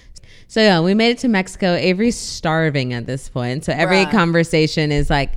[0.47, 1.73] So yeah, we made it to Mexico.
[1.73, 3.65] Avery's starving at this point.
[3.65, 4.11] So every Bruh.
[4.11, 5.31] conversation is like,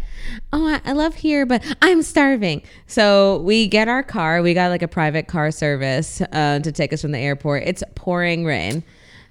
[0.53, 4.43] "Oh, I, I love here, but I'm starving." So we get our car.
[4.43, 7.63] We got like a private car service uh, to take us from the airport.
[7.65, 8.83] It's pouring rain.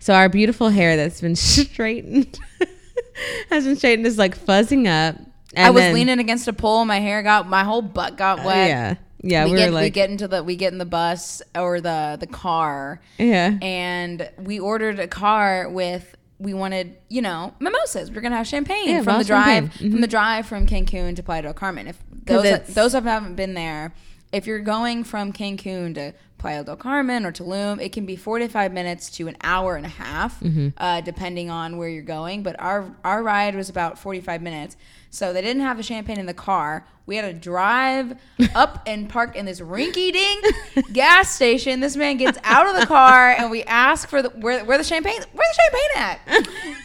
[0.05, 2.39] So our beautiful hair that's been straightened
[3.49, 5.19] has been straightened is like fuzzing up.
[5.55, 6.85] And I was then- leaning against a pole.
[6.85, 8.67] My hair got, my whole butt got wet.
[8.69, 9.45] Yeah, yeah.
[9.45, 12.17] we, We, get, were we get into the we get in the bus or the
[12.19, 18.21] the car yeah, and we ordered a car with we wanted you know mimosas we're
[18.21, 19.69] gonna have champagne Yeah, from the drive champagne.
[19.79, 19.91] Mm-hmm.
[19.91, 23.55] from the drive from cancun to playa del carmen if those those of haven't been
[23.55, 23.91] there
[24.31, 26.13] if you're going from cancun to
[26.45, 29.89] playa del carmen or tulum it can be 45 minutes to an hour and a
[29.89, 30.69] half Mm-hmm.
[30.77, 34.77] uh, depending on where you're going but our our ride was about 45 minutes
[35.09, 38.13] so they didn't have the champagne in the car we had to drive
[38.55, 40.45] up and park in this rinky dink
[40.91, 41.79] gas station.
[41.79, 44.83] This man gets out of the car and we ask for the where, where the
[44.83, 46.47] champagne where the champagne at?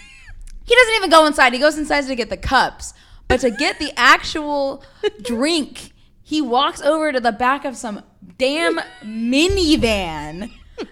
[0.65, 1.53] He doesn't even go inside.
[1.53, 2.95] He goes inside to get the cups.
[3.27, 4.85] But to get the actual
[5.23, 5.91] drink,
[6.23, 8.03] he walks over to the back of some
[8.41, 10.51] damn minivan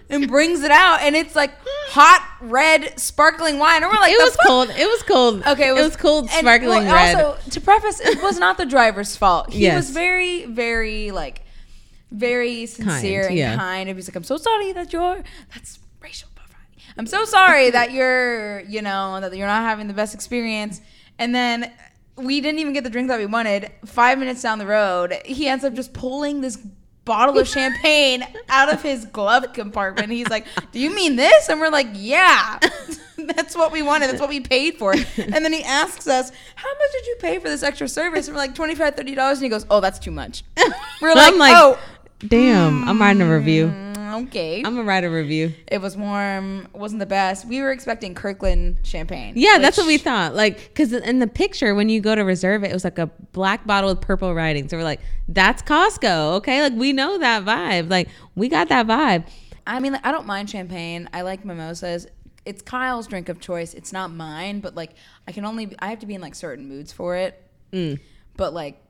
[0.09, 1.01] and brings it out.
[1.01, 1.51] And it's like
[1.89, 3.83] hot red sparkling wine.
[3.83, 4.69] And we're like, It was fuck?" cold.
[4.69, 5.43] It was cold.
[5.45, 7.15] Okay, it was, cold, and, sparkling well, red.
[7.15, 9.51] Also, to preface, it was not the driver's fault.
[9.51, 9.75] He Yes.
[9.75, 11.41] was very, very like,
[12.11, 13.55] very sincere and yeah.
[13.55, 13.89] kind.
[13.89, 16.81] And he's like, "I'm so sorry that you're that's racial profiling.
[16.97, 20.81] I'm so sorry that you're, you know, that you're not having the best experience."
[21.17, 21.71] And then
[22.15, 23.71] we didn't even get the drink that we wanted.
[23.85, 26.57] Five minutes down the road, he ends up just pulling this
[27.09, 30.11] bottle of champagne out of his glove compartment.
[30.11, 32.59] He's like, "Do you mean this?" And we're like, "Yeah,
[33.17, 34.09] that's what we wanted.
[34.09, 37.39] That's what we paid for." And then he asks us, "How much did you pay
[37.39, 39.97] for this extra service?" And we're like, $25, 30 dollars." And he goes, "Oh, that's
[39.97, 40.43] too much."
[41.01, 41.79] We're like, like, "Oh,
[42.27, 43.88] damn, I'm writing a review.
[44.13, 45.53] Okay." I'm gonna write a review.
[45.67, 46.67] it was warm.
[46.73, 47.45] wasn't the best.
[47.45, 49.33] We were expecting Kirkland champagne.
[49.35, 50.35] Yeah, that's what we thought.
[50.35, 53.07] Like, because in the picture, when you go to reserve it, it was like a
[53.31, 54.67] black bottle with purple writing.
[54.69, 56.33] So we're like, that's Costco.
[56.37, 56.61] Okay.
[56.61, 57.89] Like, we know that vibe.
[57.89, 59.25] Like, we got that vibe.
[59.69, 61.07] I mean, I don't mind champagne.
[61.13, 62.07] I like mimosas.
[62.45, 63.75] It's Kyle's drink of choice.
[63.75, 64.91] It's not mine, but like
[65.27, 67.39] I can only I have to be in like certain moods for it.
[67.71, 67.99] Mm.
[68.35, 68.81] But like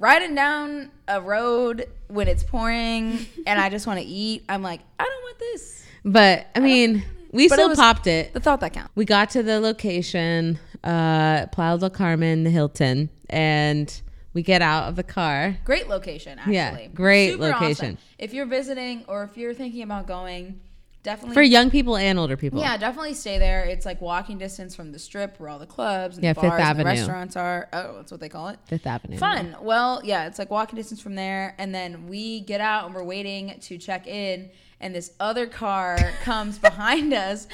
[0.00, 4.80] riding down a road when it's pouring and I just want to eat, I'm like,
[4.98, 5.84] I don't want this.
[6.04, 8.32] But I mean, we But it still was- popped it.
[8.32, 8.90] The thought that counts.
[8.96, 14.00] We got to the location, uh, Playa del Carmen, the Hilton, and
[14.32, 15.58] we get out of the car.
[15.64, 16.54] Great location, actually.
[16.54, 17.60] Yeah, great Super awesome.
[17.62, 17.98] location.
[18.18, 20.60] If you're visiting or if you're thinking about going,
[21.02, 22.60] definitely For young people and older people.
[22.60, 23.64] Yeah, definitely stay there.
[23.64, 26.50] It's like walking distance from the strip where all the clubs and Yeah, the Fifth
[26.50, 27.00] bars and the Avenue.
[27.00, 27.68] restaurants are.
[27.72, 28.58] Oh, that's what they call it.
[28.66, 29.16] Fifth Avenue.
[29.18, 29.56] Fun.
[29.62, 33.04] Well, yeah, it's like walking distance from there, and then we get out and we're
[33.04, 37.46] waiting to check in, and this other car comes behind us,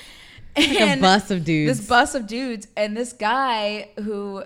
[0.56, 1.78] Like a and bus of dudes.
[1.78, 4.42] this bus of dudes, and this guy who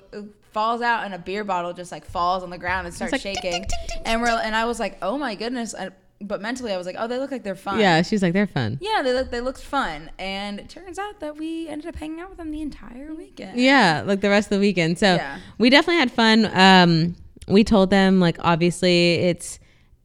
[0.52, 3.20] falls out and a beer bottle just like falls on the ground and starts like,
[3.20, 5.90] shaking, tick, tick, tick, and we're and I was like, oh my goodness, I,
[6.22, 7.80] but mentally I was like, oh, they look like they're fun.
[7.80, 8.78] yeah, she's like, they're fun.
[8.80, 12.20] Yeah, they look they looked fun, and it turns out that we ended up hanging
[12.20, 13.58] out with them the entire weekend.
[13.58, 14.98] Yeah, like the rest of the weekend.
[14.98, 15.38] So Yeah.
[15.58, 16.50] we definitely had fun.
[16.52, 17.16] Um,
[17.48, 19.58] we told them like obviously it's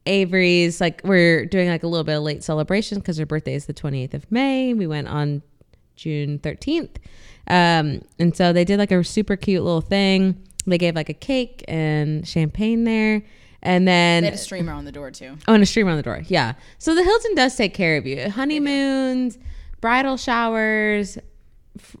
[0.06, 3.66] Avery's like we're doing like a little bit of late celebration because her birthday is
[3.66, 4.72] the 28th of May.
[4.74, 5.42] We went on
[5.96, 6.96] June 13th.
[7.48, 10.42] Um, and so they did like a super cute little thing.
[10.66, 13.22] They gave like a cake and champagne there.
[13.66, 15.36] And then They had a streamer on the door too.
[15.48, 16.22] Oh, and a streamer on the door.
[16.28, 16.54] Yeah.
[16.78, 18.30] So the Hilton does take care of you.
[18.30, 19.38] Honeymoons,
[19.80, 21.18] bridal showers,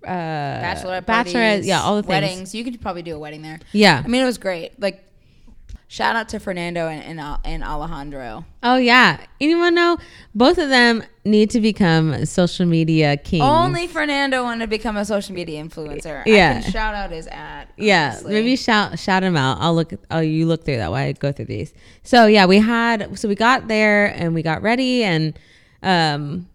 [0.06, 2.08] uh, Bachelorette bachelorette, yeah, all the things.
[2.08, 2.54] weddings.
[2.54, 3.58] You could probably do a wedding there.
[3.72, 4.00] Yeah.
[4.04, 4.80] I mean, it was great.
[4.80, 5.02] Like,
[5.88, 8.44] shout out to Fernando and and, and Alejandro.
[8.62, 9.24] Oh yeah.
[9.40, 9.98] Anyone know?
[10.34, 13.44] Both of them need to become social media kings.
[13.44, 16.22] Only Fernando wanted to become a social media influencer.
[16.26, 16.60] Yeah.
[16.60, 17.68] Shout out his ad.
[17.76, 18.34] Yeah, honestly.
[18.34, 19.58] maybe shout shout him out.
[19.60, 19.92] I'll look.
[20.10, 21.72] Oh, you look through that while I go through these.
[22.02, 23.18] So yeah, we had.
[23.18, 25.38] So we got there and we got ready and
[25.82, 26.48] um,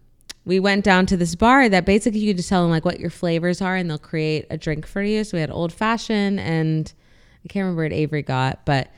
[0.44, 3.10] we went down to this bar that basically you just tell them like what your
[3.10, 5.24] flavors are and they'll create a drink for you.
[5.24, 6.92] So we had old fashioned and
[7.44, 8.90] I can't remember what Avery got, but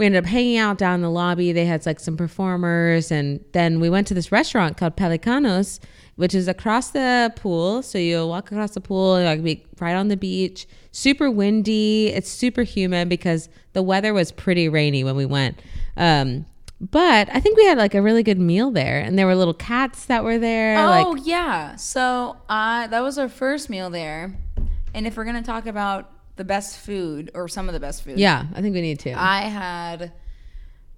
[0.00, 1.52] we ended up hanging out down in the lobby.
[1.52, 5.78] They had like some performers, and then we went to this restaurant called Pelicanos,
[6.16, 7.82] which is across the pool.
[7.82, 10.66] So you walk across the pool, you like be right on the beach.
[10.90, 12.06] Super windy.
[12.06, 15.60] It's super humid because the weather was pretty rainy when we went.
[15.98, 16.46] Um,
[16.80, 19.52] but I think we had like a really good meal there, and there were little
[19.52, 20.78] cats that were there.
[20.78, 21.76] Oh like, yeah.
[21.76, 24.34] So uh, that was our first meal there,
[24.94, 28.18] and if we're gonna talk about the best food or some of the best food,
[28.18, 29.12] yeah, I think we need to.
[29.12, 30.12] I had.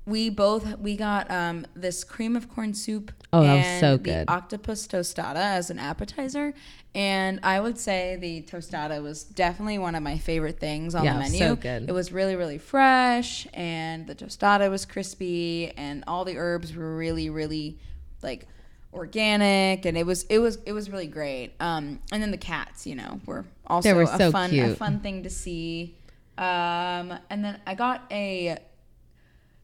[0.05, 3.13] We both we got um, this cream of corn soup.
[3.33, 4.25] Oh, that was so the good.
[4.29, 6.55] octopus tostada as an appetizer,
[6.95, 11.15] and I would say the tostada was definitely one of my favorite things on Yeah,
[11.15, 11.39] the menu.
[11.39, 11.89] so good.
[11.89, 16.97] It was really really fresh, and the tostada was crispy, and all the herbs were
[16.97, 17.79] really really
[18.23, 18.49] like
[18.93, 21.53] organic, and it was it was it was really great.
[21.61, 24.75] Um, and then the cats, you know, were also They were a so fun a
[24.75, 25.97] fun thing to see.
[26.39, 28.59] Um, and then I got a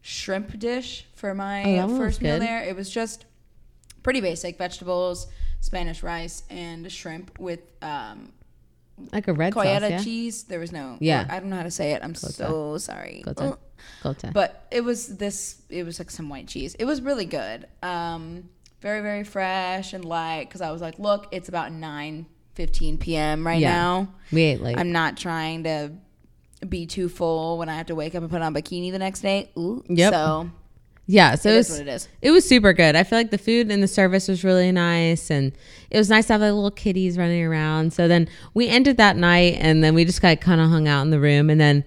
[0.01, 2.63] shrimp dish for my Oh, that one was first meal there.
[2.63, 3.25] It was just
[4.03, 5.27] pretty basic vegetables,
[5.61, 8.31] Spanish rice, and shrimp with um,
[9.11, 10.03] like a red coyota sauce, yeah.
[10.03, 10.43] cheese.
[10.43, 11.25] There was no, Yeah.
[11.29, 12.01] I don't know how to say it.
[12.03, 13.23] I'm so sorry.
[13.25, 13.51] Gota.
[13.53, 13.59] Ugh.
[14.03, 14.33] Gota.
[14.33, 15.61] But it was this.
[15.69, 16.75] It was like some white cheese.
[16.75, 17.65] It was really good.
[17.81, 18.49] Um,
[18.81, 20.47] very very fresh and light.
[20.47, 23.45] Because I was like, look, it's about nine fifteen p.m.
[23.45, 23.73] right Yeah.
[23.73, 24.07] now.
[24.31, 24.77] we ate late.
[24.77, 25.91] I'm not trying to
[26.67, 28.99] be too full when I have to wake up and put on a bikini the
[28.99, 29.49] next day.
[29.57, 29.81] Ooh.
[29.87, 30.13] Yep.
[30.13, 30.49] So
[31.05, 32.07] Yeah, so It it, is was what it is.
[32.21, 32.95] it was super good.
[32.97, 35.53] I feel like the food and the service was really nice, and
[35.89, 37.93] it was nice to have like little kitties running around.
[37.93, 41.01] So then we ended that night, and then we just got kind of hung out
[41.03, 41.83] in the room, and then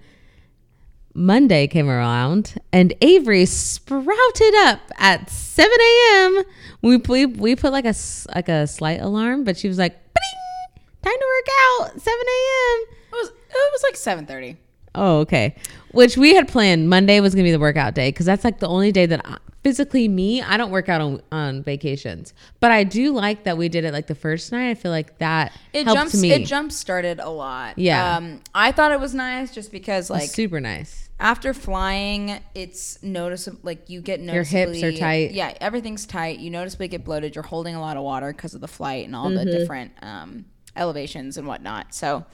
[1.15, 6.43] Monday came around, and Avery sprouted up at seven a.m.
[6.81, 7.93] We we, we put like a
[8.35, 10.81] like a slight alarm, but she was like, "Bing!
[11.03, 14.57] time to work out, seven a.m." It was it was like seven thirty.
[14.95, 15.55] Oh, okay.
[15.91, 18.67] Which we had planned Monday was gonna be the workout day because that's like the
[18.67, 22.83] only day that I, physically me I don't work out on on vacations, but I
[22.83, 24.69] do like that we did it like the first night.
[24.71, 26.15] I feel like that It helped jumps.
[26.21, 26.31] me.
[26.31, 27.77] It jump started a lot.
[27.77, 28.17] Yeah.
[28.17, 31.02] Um, I thought it was nice just because like super nice.
[31.19, 33.59] After flying, it's noticeable.
[33.63, 35.31] Like you get Your hips are tight.
[35.31, 36.39] Yeah, everything's tight.
[36.39, 37.35] You noticeably get bloated.
[37.35, 39.45] You're holding a lot of water because of the flight and all Mm-hmm.
[39.45, 40.45] the different um,
[40.75, 41.93] elevations and whatnot.
[41.93, 42.25] So.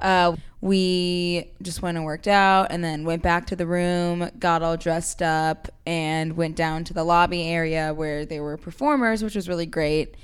[0.00, 4.62] Uh, we just went and worked out and then went back to the room, got
[4.62, 9.34] all dressed up, and went down to the lobby area where there were performers, which
[9.34, 10.14] was really great.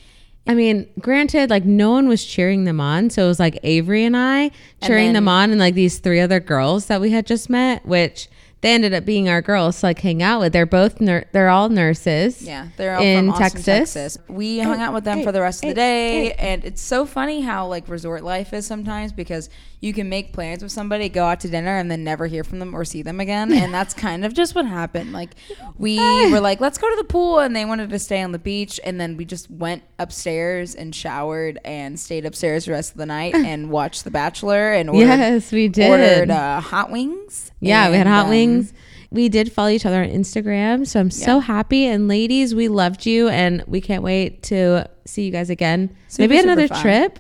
[0.47, 4.05] I mean, granted, like no one was cheering them on, so it was like Avery
[4.05, 4.51] and I
[4.83, 7.85] cheering then- them on, and like these three other girls that we had just met,
[7.87, 8.29] which
[8.65, 10.55] they ended up being our girls to like hang out with.
[10.55, 12.41] They're both nur- they're all nurses.
[12.41, 13.65] Yeah, they're all in from Austin, Texas.
[13.93, 14.19] Texas.
[14.27, 17.43] We hung out with them for the rest of the day, and it's so funny
[17.43, 19.51] how like resort life is sometimes because
[19.81, 22.59] you can make plans with somebody, go out to dinner, and then never hear from
[22.59, 25.13] them or see them again, and that's kind of just what happened.
[25.13, 25.35] Like
[25.77, 25.99] we
[26.33, 28.81] were like, let's go to the pool, and they wanted to stay on the beach,
[28.83, 33.05] and then we just went upstairs and showered and stayed upstairs the rest of the
[33.05, 35.91] night and watched The Bachelor and ordered, Yes, we did.
[35.91, 37.53] ordered uh, hot wings.
[37.69, 38.73] Yeah, we had hot um, wings.
[39.11, 41.87] We did follow each other on Instagram, so I'm so happy.
[41.87, 45.95] And ladies, we loved you, and we can't wait to see you guys again.
[46.09, 46.81] Super, Maybe another fun.
[46.83, 47.19] trip.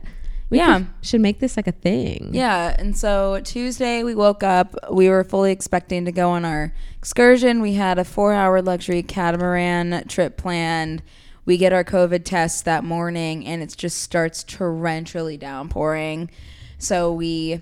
[0.50, 0.78] We Yeah.
[0.78, 2.30] could- should make this like a thing.
[2.32, 4.74] Yeah, and so Tuesday we woke up.
[4.92, 7.60] We were fully expecting to go on our excursion.
[7.62, 11.02] We had a four-hour luxury catamaran trip planned.
[11.46, 16.30] We get our COVID test that morning, and it just starts torrentially downpouring.
[16.78, 17.60] So we,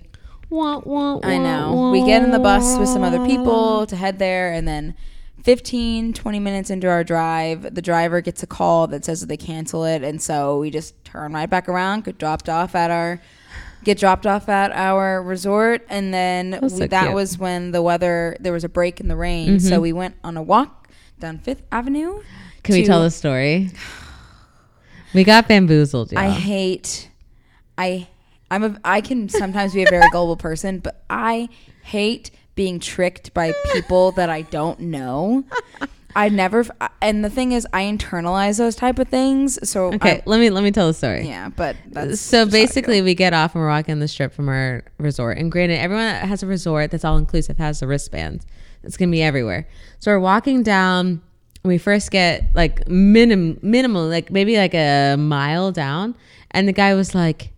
[1.23, 4.67] I know, we get in the bus with some other people to head there, and
[4.67, 4.95] then
[5.43, 9.37] 15, 20 minutes into our drive, the driver gets a call that says that they
[9.37, 13.21] cancel it, and so we just turn right back around, get dropped off at our
[13.83, 17.05] get dropped off at our resort and then was we- so that.
[17.07, 17.15] Mm-hmm.
[17.15, 20.37] was when the weather there was a break in the rain so we went on
[20.37, 20.87] a walk
[21.19, 22.21] down fifth avenue
[22.63, 23.71] Can we tell the story?
[25.13, 26.21] We got bamboozled, y'all.
[26.21, 27.09] i hate
[27.77, 28.07] i
[28.51, 31.47] i'm a i can sometimes be a very gullible person but i
[31.83, 35.43] hate being tricked by people that i don't know.
[36.15, 36.63] I never
[37.01, 40.51] and the thing is i internalize those type of things so okay, I- let me
[40.51, 41.27] let me tell the story.
[41.27, 44.07] yeah but that's so just how I basically we get off and we're walking the
[44.07, 47.79] strip from our resort and granted everyone that has a resort that's all inclusive has
[47.79, 48.45] the wristbands
[48.83, 49.65] it's gonna be everywhere.
[49.99, 51.21] So we're walking down
[51.63, 56.15] we first get like minim minimal like maybe like a mile down
[56.51, 57.52] and the guy was like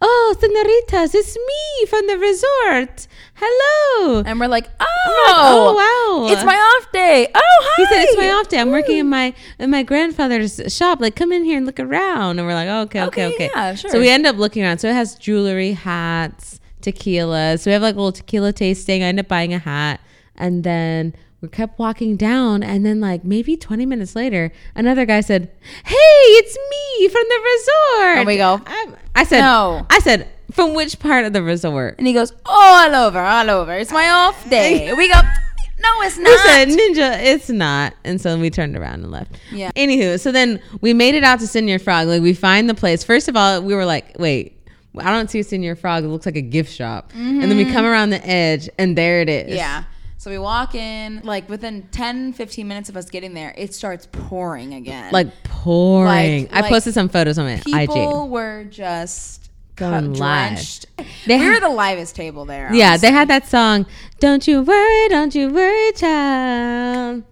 [0.00, 4.86] oh senoritas it's me from the resort hello and we're like oh,
[5.28, 6.32] oh, wow.
[6.32, 8.58] it's my off day oh hi he said it's my off day.
[8.58, 11.00] I'm working in my in my grandfather's shop.
[11.00, 12.38] Like, come in here and look around.
[12.38, 13.50] And we're like, oh, okay, okay, Okay, okay.
[13.54, 13.90] yeah, sure.
[13.90, 14.78] So we end up looking around.
[14.78, 17.58] So it has jewelry, hats, tequila.
[17.58, 19.02] So we have like a little tequila tasting.
[19.02, 20.00] I end up buying a hat,
[20.36, 22.62] and then we kept walking down.
[22.62, 25.50] And then like maybe 20 minutes later, another guy said,
[25.84, 30.28] "Hey, it's me from the resort." And we go, I'm, I said, "No." I said,
[30.52, 31.96] from which part of the resort?
[31.98, 33.72] And he goes, all over, all over.
[33.72, 34.92] It's my off day.
[34.92, 36.28] We go, no, it's not.
[36.30, 37.94] We said, Ninja, it's not.
[38.04, 39.36] And so we turned around and left.
[39.50, 39.72] Yeah.
[39.72, 42.06] Anywho, so then we made it out to Señor Frog.
[42.06, 43.02] Like we find the place.
[43.02, 44.58] First of all, we were like, wait,
[44.98, 46.04] I don't see Señor Frog.
[46.04, 47.12] It looks like a gift shop.
[47.14, 49.46] And then we come around the edge and there it is.
[49.46, 49.56] Mm-hmm.
[49.56, 49.84] yeah.
[50.22, 54.06] So we walk in, like within 10, 15 minutes of us getting there, it starts
[54.12, 55.10] pouring again.
[55.10, 56.42] Like pouring.
[56.44, 58.30] Like- I like posted some photos on my people IG.
[58.30, 60.50] were just Going cut- live.
[60.52, 60.86] drenched.
[61.26, 62.72] They we had- were the livest table there.
[62.72, 63.08] Yeah, honestly.
[63.08, 63.84] they had that song.
[64.20, 67.24] Don't you worry, don't you worry, child.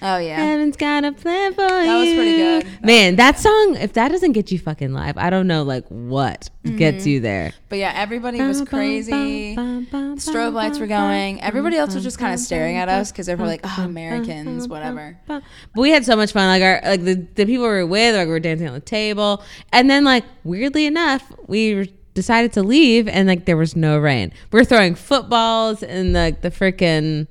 [0.00, 0.36] Oh, yeah.
[0.36, 1.68] Heaven's got a plan for you.
[1.68, 2.62] That was pretty good.
[2.66, 5.86] That Man, that song, if that doesn't get you fucking live, I don't know like
[5.88, 7.08] what gets Mm-hmm.
[7.08, 7.52] you there.
[7.68, 9.56] But yeah, everybody was crazy.
[9.56, 11.40] Strobe lights were going.
[11.40, 14.68] Everybody else was just kind of staring at us because they were like, oh, Americans,
[14.68, 15.18] whatever.
[15.26, 15.42] But
[15.74, 16.48] we had so much fun.
[16.48, 18.80] Like our like the, the people we were with, like we were dancing on the
[18.80, 19.42] table.
[19.72, 23.96] And then like weirdly enough, we were- decided to leave and like there was no
[23.96, 24.32] rain.
[24.50, 27.28] We are throwing footballs in the the freaking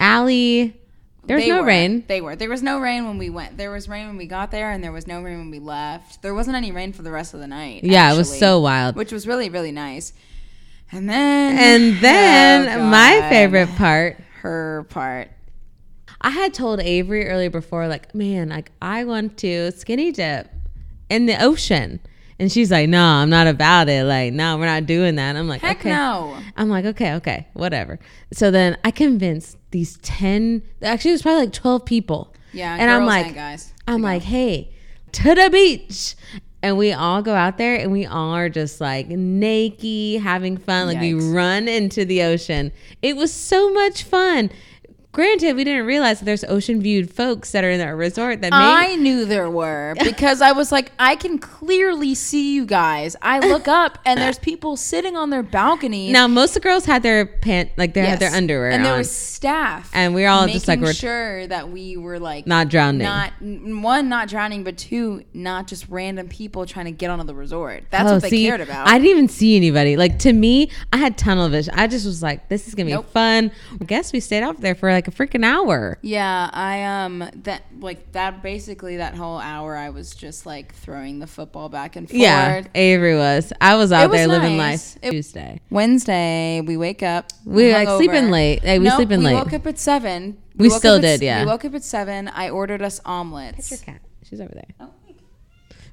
[0.00, 0.80] alley.
[1.26, 1.66] There was They no were.
[1.66, 2.04] rain.
[2.06, 2.36] They were.
[2.36, 3.56] There was no rain when we went.
[3.56, 6.22] There was rain when we got there, and there was no rain when we left.
[6.22, 7.84] There wasn't any rain for the rest of the night.
[7.84, 8.96] Yeah, it was so wild.
[8.96, 10.12] which was really really nice.
[10.92, 15.30] And then And oh, then Oh, my favorite part her part.
[16.20, 20.48] I had told Avery earlier before, like, man, like I want to skinny dip
[21.10, 22.00] in the ocean.
[22.38, 24.04] And she's like, no, I'm not about it.
[24.04, 25.36] Like, no, we're not doing that.
[25.36, 25.90] I'm like, Heck okay.
[25.90, 26.36] no.
[26.56, 27.98] I'm like, okay, okay, whatever.
[28.32, 32.32] So then I convinced these 10, actually, it was probably like 12 people.
[32.52, 33.72] Yeah, And I'm like, and guys.
[33.88, 34.72] I'm like, hey,
[35.12, 36.14] to the beach.
[36.62, 40.86] And we all go out there and we all are just like naked, having fun.
[40.86, 42.70] Like we run into the ocean.
[43.02, 44.50] It was so much fun.
[45.14, 48.50] Granted, we didn't realize that there's ocean viewed folks that are in our resort that
[48.50, 53.14] may I knew there were because I was like, I can clearly see you guys.
[53.22, 56.10] I look up and there's people sitting on their balconies.
[56.12, 58.94] now most of the girls had their pant like they had their underwear and there
[58.94, 62.18] on, was staff, and we are all just like making we're sure that we were
[62.18, 63.02] like not drowning.
[63.04, 67.34] not one, not drowning, but two, not just random people trying to get onto the
[67.36, 67.84] resort.
[67.90, 68.88] That's Oh, what they see, cared about.
[68.88, 69.96] I didn't even see anybody.
[69.96, 71.72] Like to me, I had tunnel vision.
[71.76, 73.10] I just was like, "This is gonna be Nope.
[73.10, 75.98] fun." I guess we stayed out there for like a freaking hour.
[76.02, 81.18] yeah, I um that like that basically that whole hour I was just like throwing
[81.18, 82.20] the football back and forth.
[82.20, 83.52] Yeah, Avery was.
[83.60, 85.60] I was out was there living life It- Tuesday.
[85.70, 87.32] Wednesday, we wake up.
[87.44, 87.96] We, like, hungover.
[87.98, 88.62] sleeping late.
[88.64, 89.32] Hey, we sleeping we late.
[89.34, 90.38] We woke up at seven.
[90.56, 91.40] We woke still up at did, yeah.
[91.40, 92.28] We woke up at seven.
[92.28, 93.68] I ordered us omelets.
[93.68, 94.00] Picture cat.
[94.22, 94.68] She's over there.
[94.80, 94.90] Oh,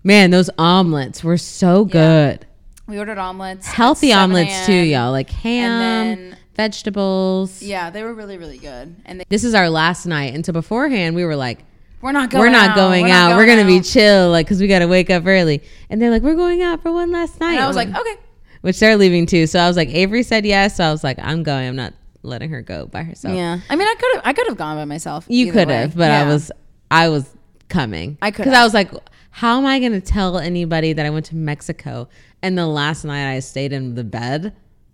[0.04, 2.46] Man, those omelets were so good.
[2.88, 3.68] We ordered omelets.
[3.68, 5.12] Healthy omelets too, y'all.
[5.12, 7.62] Like ham, then- vegetables.
[7.62, 8.96] Yeah, they were really, really good.
[9.06, 11.66] And they, This is our last night, and so beforehand we were like,
[12.02, 12.42] we're not going.
[12.42, 12.76] "We're not out.
[12.76, 13.38] going We're not out.
[13.38, 16.24] We're going gonna be chill, like, cause we gotta wake up early." And they're like,
[16.24, 18.16] "We're going out for one last night." And I was like, okay.
[18.62, 19.46] which they're leaving too.
[19.46, 20.78] So I was like, Avery said yes.
[20.78, 21.68] So I was like, I'm going.
[21.68, 21.94] I'm not
[22.24, 23.36] letting her go by herself.
[23.36, 23.60] Yeah.
[23.70, 24.22] I mean, I could have.
[24.26, 25.26] I could have gone by myself.
[25.28, 26.52] You could have, but I was,
[26.90, 27.30] I was
[27.70, 28.18] coming.
[28.22, 28.46] I could've.
[28.46, 28.92] because I was like,
[29.30, 32.10] how am I going to tell anybody that I went to Mexico
[32.42, 34.54] and the last night I stayed in the bed?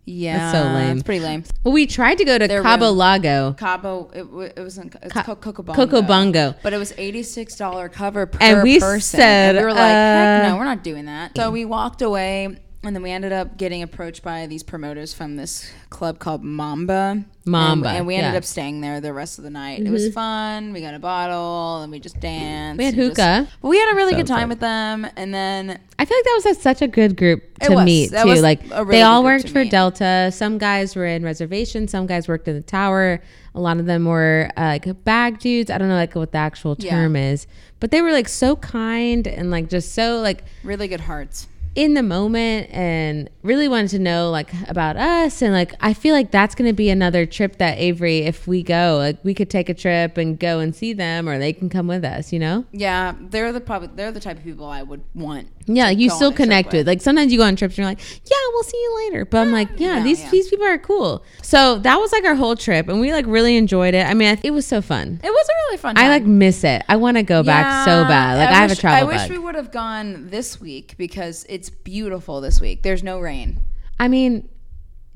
[0.10, 0.50] Yeah.
[0.52, 0.98] It's so lame.
[0.98, 1.44] It's pretty lame.
[1.66, 2.98] Well, we tried to go to Their Cabo room.
[2.98, 4.10] Lago, Cabo.
[4.14, 5.86] It, w- it was in, it's called Coco Bongo.
[5.86, 6.56] Coco Bongo.
[6.64, 9.02] But it was eighty six dollar cover per And we person.
[9.20, 11.36] said, and we were like, heck uh, no, we're not doing that.
[11.36, 12.58] So we walked away.
[12.88, 17.26] And then we ended up getting approached by these promoters from this club called Mamba.
[17.46, 18.38] Mamba, And, and we ended yeah.
[18.38, 19.82] up staying there the rest of the night.
[19.82, 20.74] It was fun.
[20.74, 22.78] We got a bottle and we just danced.
[22.78, 23.48] We had and just- hookah.
[23.62, 24.50] but we had a really So good time fun.
[24.50, 25.08] with them.
[25.16, 27.86] And then I feel like that was a, such a good group to was.
[27.86, 28.36] meet too.
[28.36, 29.72] Like really they all worked for meet.
[29.72, 30.32] Delta.
[30.34, 31.88] Some guys were in reservation.
[31.88, 33.22] Some guys worked in the tower.
[33.56, 35.70] A lot of them were uh, like bag dudes.
[35.72, 36.92] I don't know like what the actual Yeah.
[36.92, 37.48] term is,
[37.80, 41.48] but they were like so kind and like just so like really good hearts.
[41.78, 46.16] In the moment and really wanted to know like about us and like I feel
[46.16, 49.52] like that's going to be another trip that Avery if we go like we could
[49.52, 52.40] take a trip and go and see them or they can come with us, you
[52.40, 52.66] know?
[52.72, 55.50] Yeah, they're the probably they're the type of people I would want.
[55.68, 56.88] Yeah, you still on a trip connect with.
[56.88, 59.26] Like sometimes you go on trips and you're like, yeah, we'll see you later.
[59.26, 60.32] But I'm ah, like, yeah, no, these yeah.
[60.32, 61.24] these people are cool.
[61.44, 64.06] So that was like our whole trip, and we like really enjoyed it.
[64.06, 65.20] I mean, I, it was so fun.
[65.24, 65.98] It was a really fun.
[65.98, 66.84] I like miss it.
[66.88, 68.38] I want to go back so bad.
[68.38, 69.32] Like I, have wish, a travel I wish bug.
[69.32, 72.84] we would have gone this week because it's beautiful this week.
[72.84, 73.60] There's no rain.
[74.00, 74.48] I mean,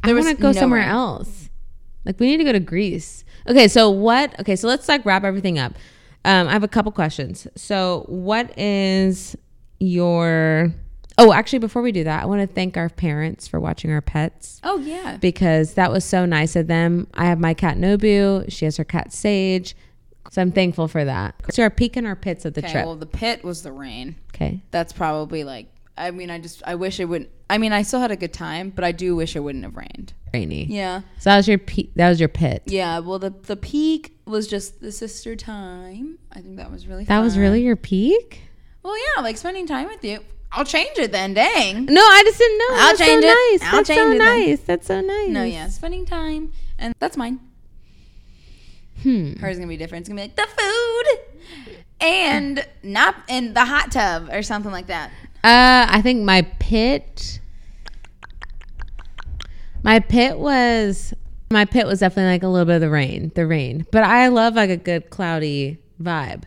[0.04, 0.89] There I want to go no somewhere rain.
[0.89, 1.49] else.
[2.06, 3.24] Like we need to go to Greece.
[3.47, 4.39] Okay, so what?
[4.39, 5.74] Okay, so let's like wrap everything up.
[6.26, 7.47] Um, I have a couple questions.
[7.56, 9.36] So, what is
[9.80, 10.74] your?
[11.18, 14.02] Oh, actually, before we do that, I want to thank our parents for watching our
[14.02, 14.60] pets.
[14.64, 15.18] Oh yeah.
[15.20, 17.08] because that was so nice of them.
[17.14, 18.52] I have my cat Nobu.
[18.52, 19.76] She has her cat Sage.
[20.32, 21.36] So I'm thankful for that.
[21.52, 22.72] So our peak and our pits of the Okay.
[22.72, 22.86] trip.
[22.86, 24.16] Well, the pit was the rain.
[24.34, 24.62] okay.
[24.72, 25.68] That's probably like.
[26.02, 27.30] I mean, I just I wish it wouldn't.
[27.49, 29.76] I mean, I still had a good time, but I do wish it wouldn't have
[29.78, 30.14] rained.
[30.34, 30.66] Rainy.
[30.66, 31.02] Yeah.
[31.20, 31.91] So that was your peak.
[31.95, 32.64] That was your pit.
[32.66, 32.99] Yeah.
[32.99, 36.18] Well, the the peak was just the sister time.
[36.32, 37.04] I think that was really.
[37.06, 38.41] That was really your peak?
[38.84, 40.20] Well, yeah, like spending time with you.
[40.52, 41.34] I'll change it then.
[41.34, 41.86] Dang.
[41.86, 42.66] No, I just didn't know.
[42.72, 43.52] I'll That's change so it.
[43.52, 43.62] nice.
[43.70, 44.39] I'll That's so change it then.
[44.49, 44.60] nice.
[44.62, 45.30] That's so nice.
[45.30, 47.39] No, yeah, spending time, and that's mine.
[49.04, 49.34] Hmm.
[49.39, 50.02] Hers gonna be different.
[50.02, 54.88] It's gonna be like the food and not in the hot tub or something like
[54.88, 55.12] that.
[55.43, 57.39] Uh, I think my pit.
[59.83, 61.13] My pit was
[61.51, 63.85] my pit was definitely like a little bit of the rain, the rain.
[63.91, 66.43] But I love like a good cloudy vibe,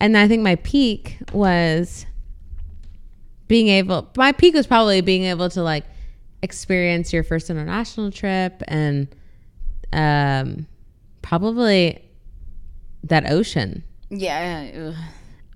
[0.00, 2.06] and I think my peak was
[3.48, 4.08] being able.
[4.16, 5.84] My peak was probably being able to like
[6.42, 9.14] experience your first international trip and
[9.92, 10.66] um
[11.20, 12.02] probably
[13.04, 13.84] that ocean.
[14.08, 14.70] Yeah.
[14.74, 14.94] ugh.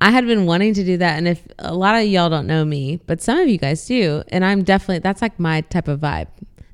[0.05, 2.63] I had been wanting to do that, and if a lot of y'all don't know
[2.65, 6.01] me, but some of you guys do, and I'm definitely that's like my type of
[6.01, 6.29] vibe.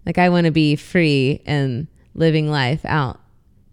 [0.05, 3.21] Like I want to be free and living life out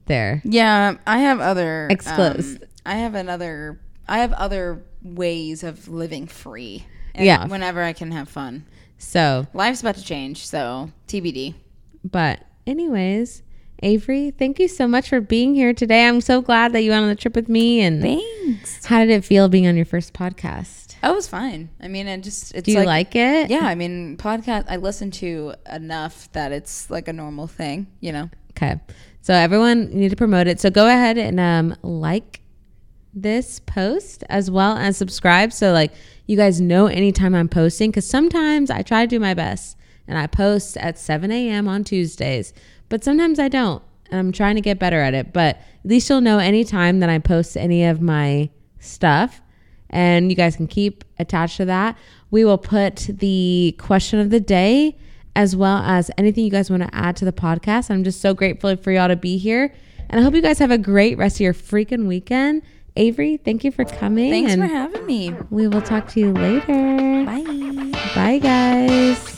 [0.06, 0.42] there.
[0.46, 2.58] Yeah, I have other Exclose.
[2.58, 3.80] um, I have another.
[4.08, 6.86] I have other ways of living free.
[7.16, 7.48] And Yeah.
[7.48, 8.66] Whenever I can have fun.
[9.00, 11.56] So, Life's about to change, so TBD.
[12.04, 13.42] but anyways,
[13.84, 16.08] Avery, thank you so much for being here today.
[16.08, 17.82] I'm so glad that you went on the trip with me.
[17.82, 18.86] And Thanks.
[18.86, 20.96] how did it feel being on your first podcast?
[21.04, 21.70] Oh, it was fine.
[21.80, 23.52] I mean, it just it's Do you like, it?
[23.52, 28.12] Yeah, I mean, podcast I listen to enough that it's like a normal thing, you
[28.12, 28.30] know.
[28.52, 28.80] Okay.
[29.22, 30.60] So everyone you need to promote it.
[30.60, 32.42] So go ahead and um, like
[33.14, 35.92] this post as well as subscribe so like
[36.28, 39.76] you guys know anytime I'm posting because sometimes I try to do my best
[40.08, 41.68] and I post at 7 a.m.
[41.68, 42.54] on Tuesdays,
[42.90, 43.84] but sometimes I don't.
[44.10, 45.34] And I'm trying to get better at it.
[45.34, 49.42] But at least you'll know anytime that I post any of my stuff
[49.90, 51.98] and you guys can keep attached to that.
[52.32, 54.98] We will put the question of the day
[55.36, 57.92] as well as anything you guys want to add to the podcast.
[57.92, 59.74] I'm just so grateful for y'all to be here.
[60.10, 62.64] And I hope you guys have a great rest of your freaking weekend.
[62.96, 64.32] Avery, thank you for coming.
[64.32, 65.34] Thanks for having me.
[65.52, 67.26] we will talk to you later.
[67.26, 67.92] Bye.
[68.16, 69.37] Bye, guys.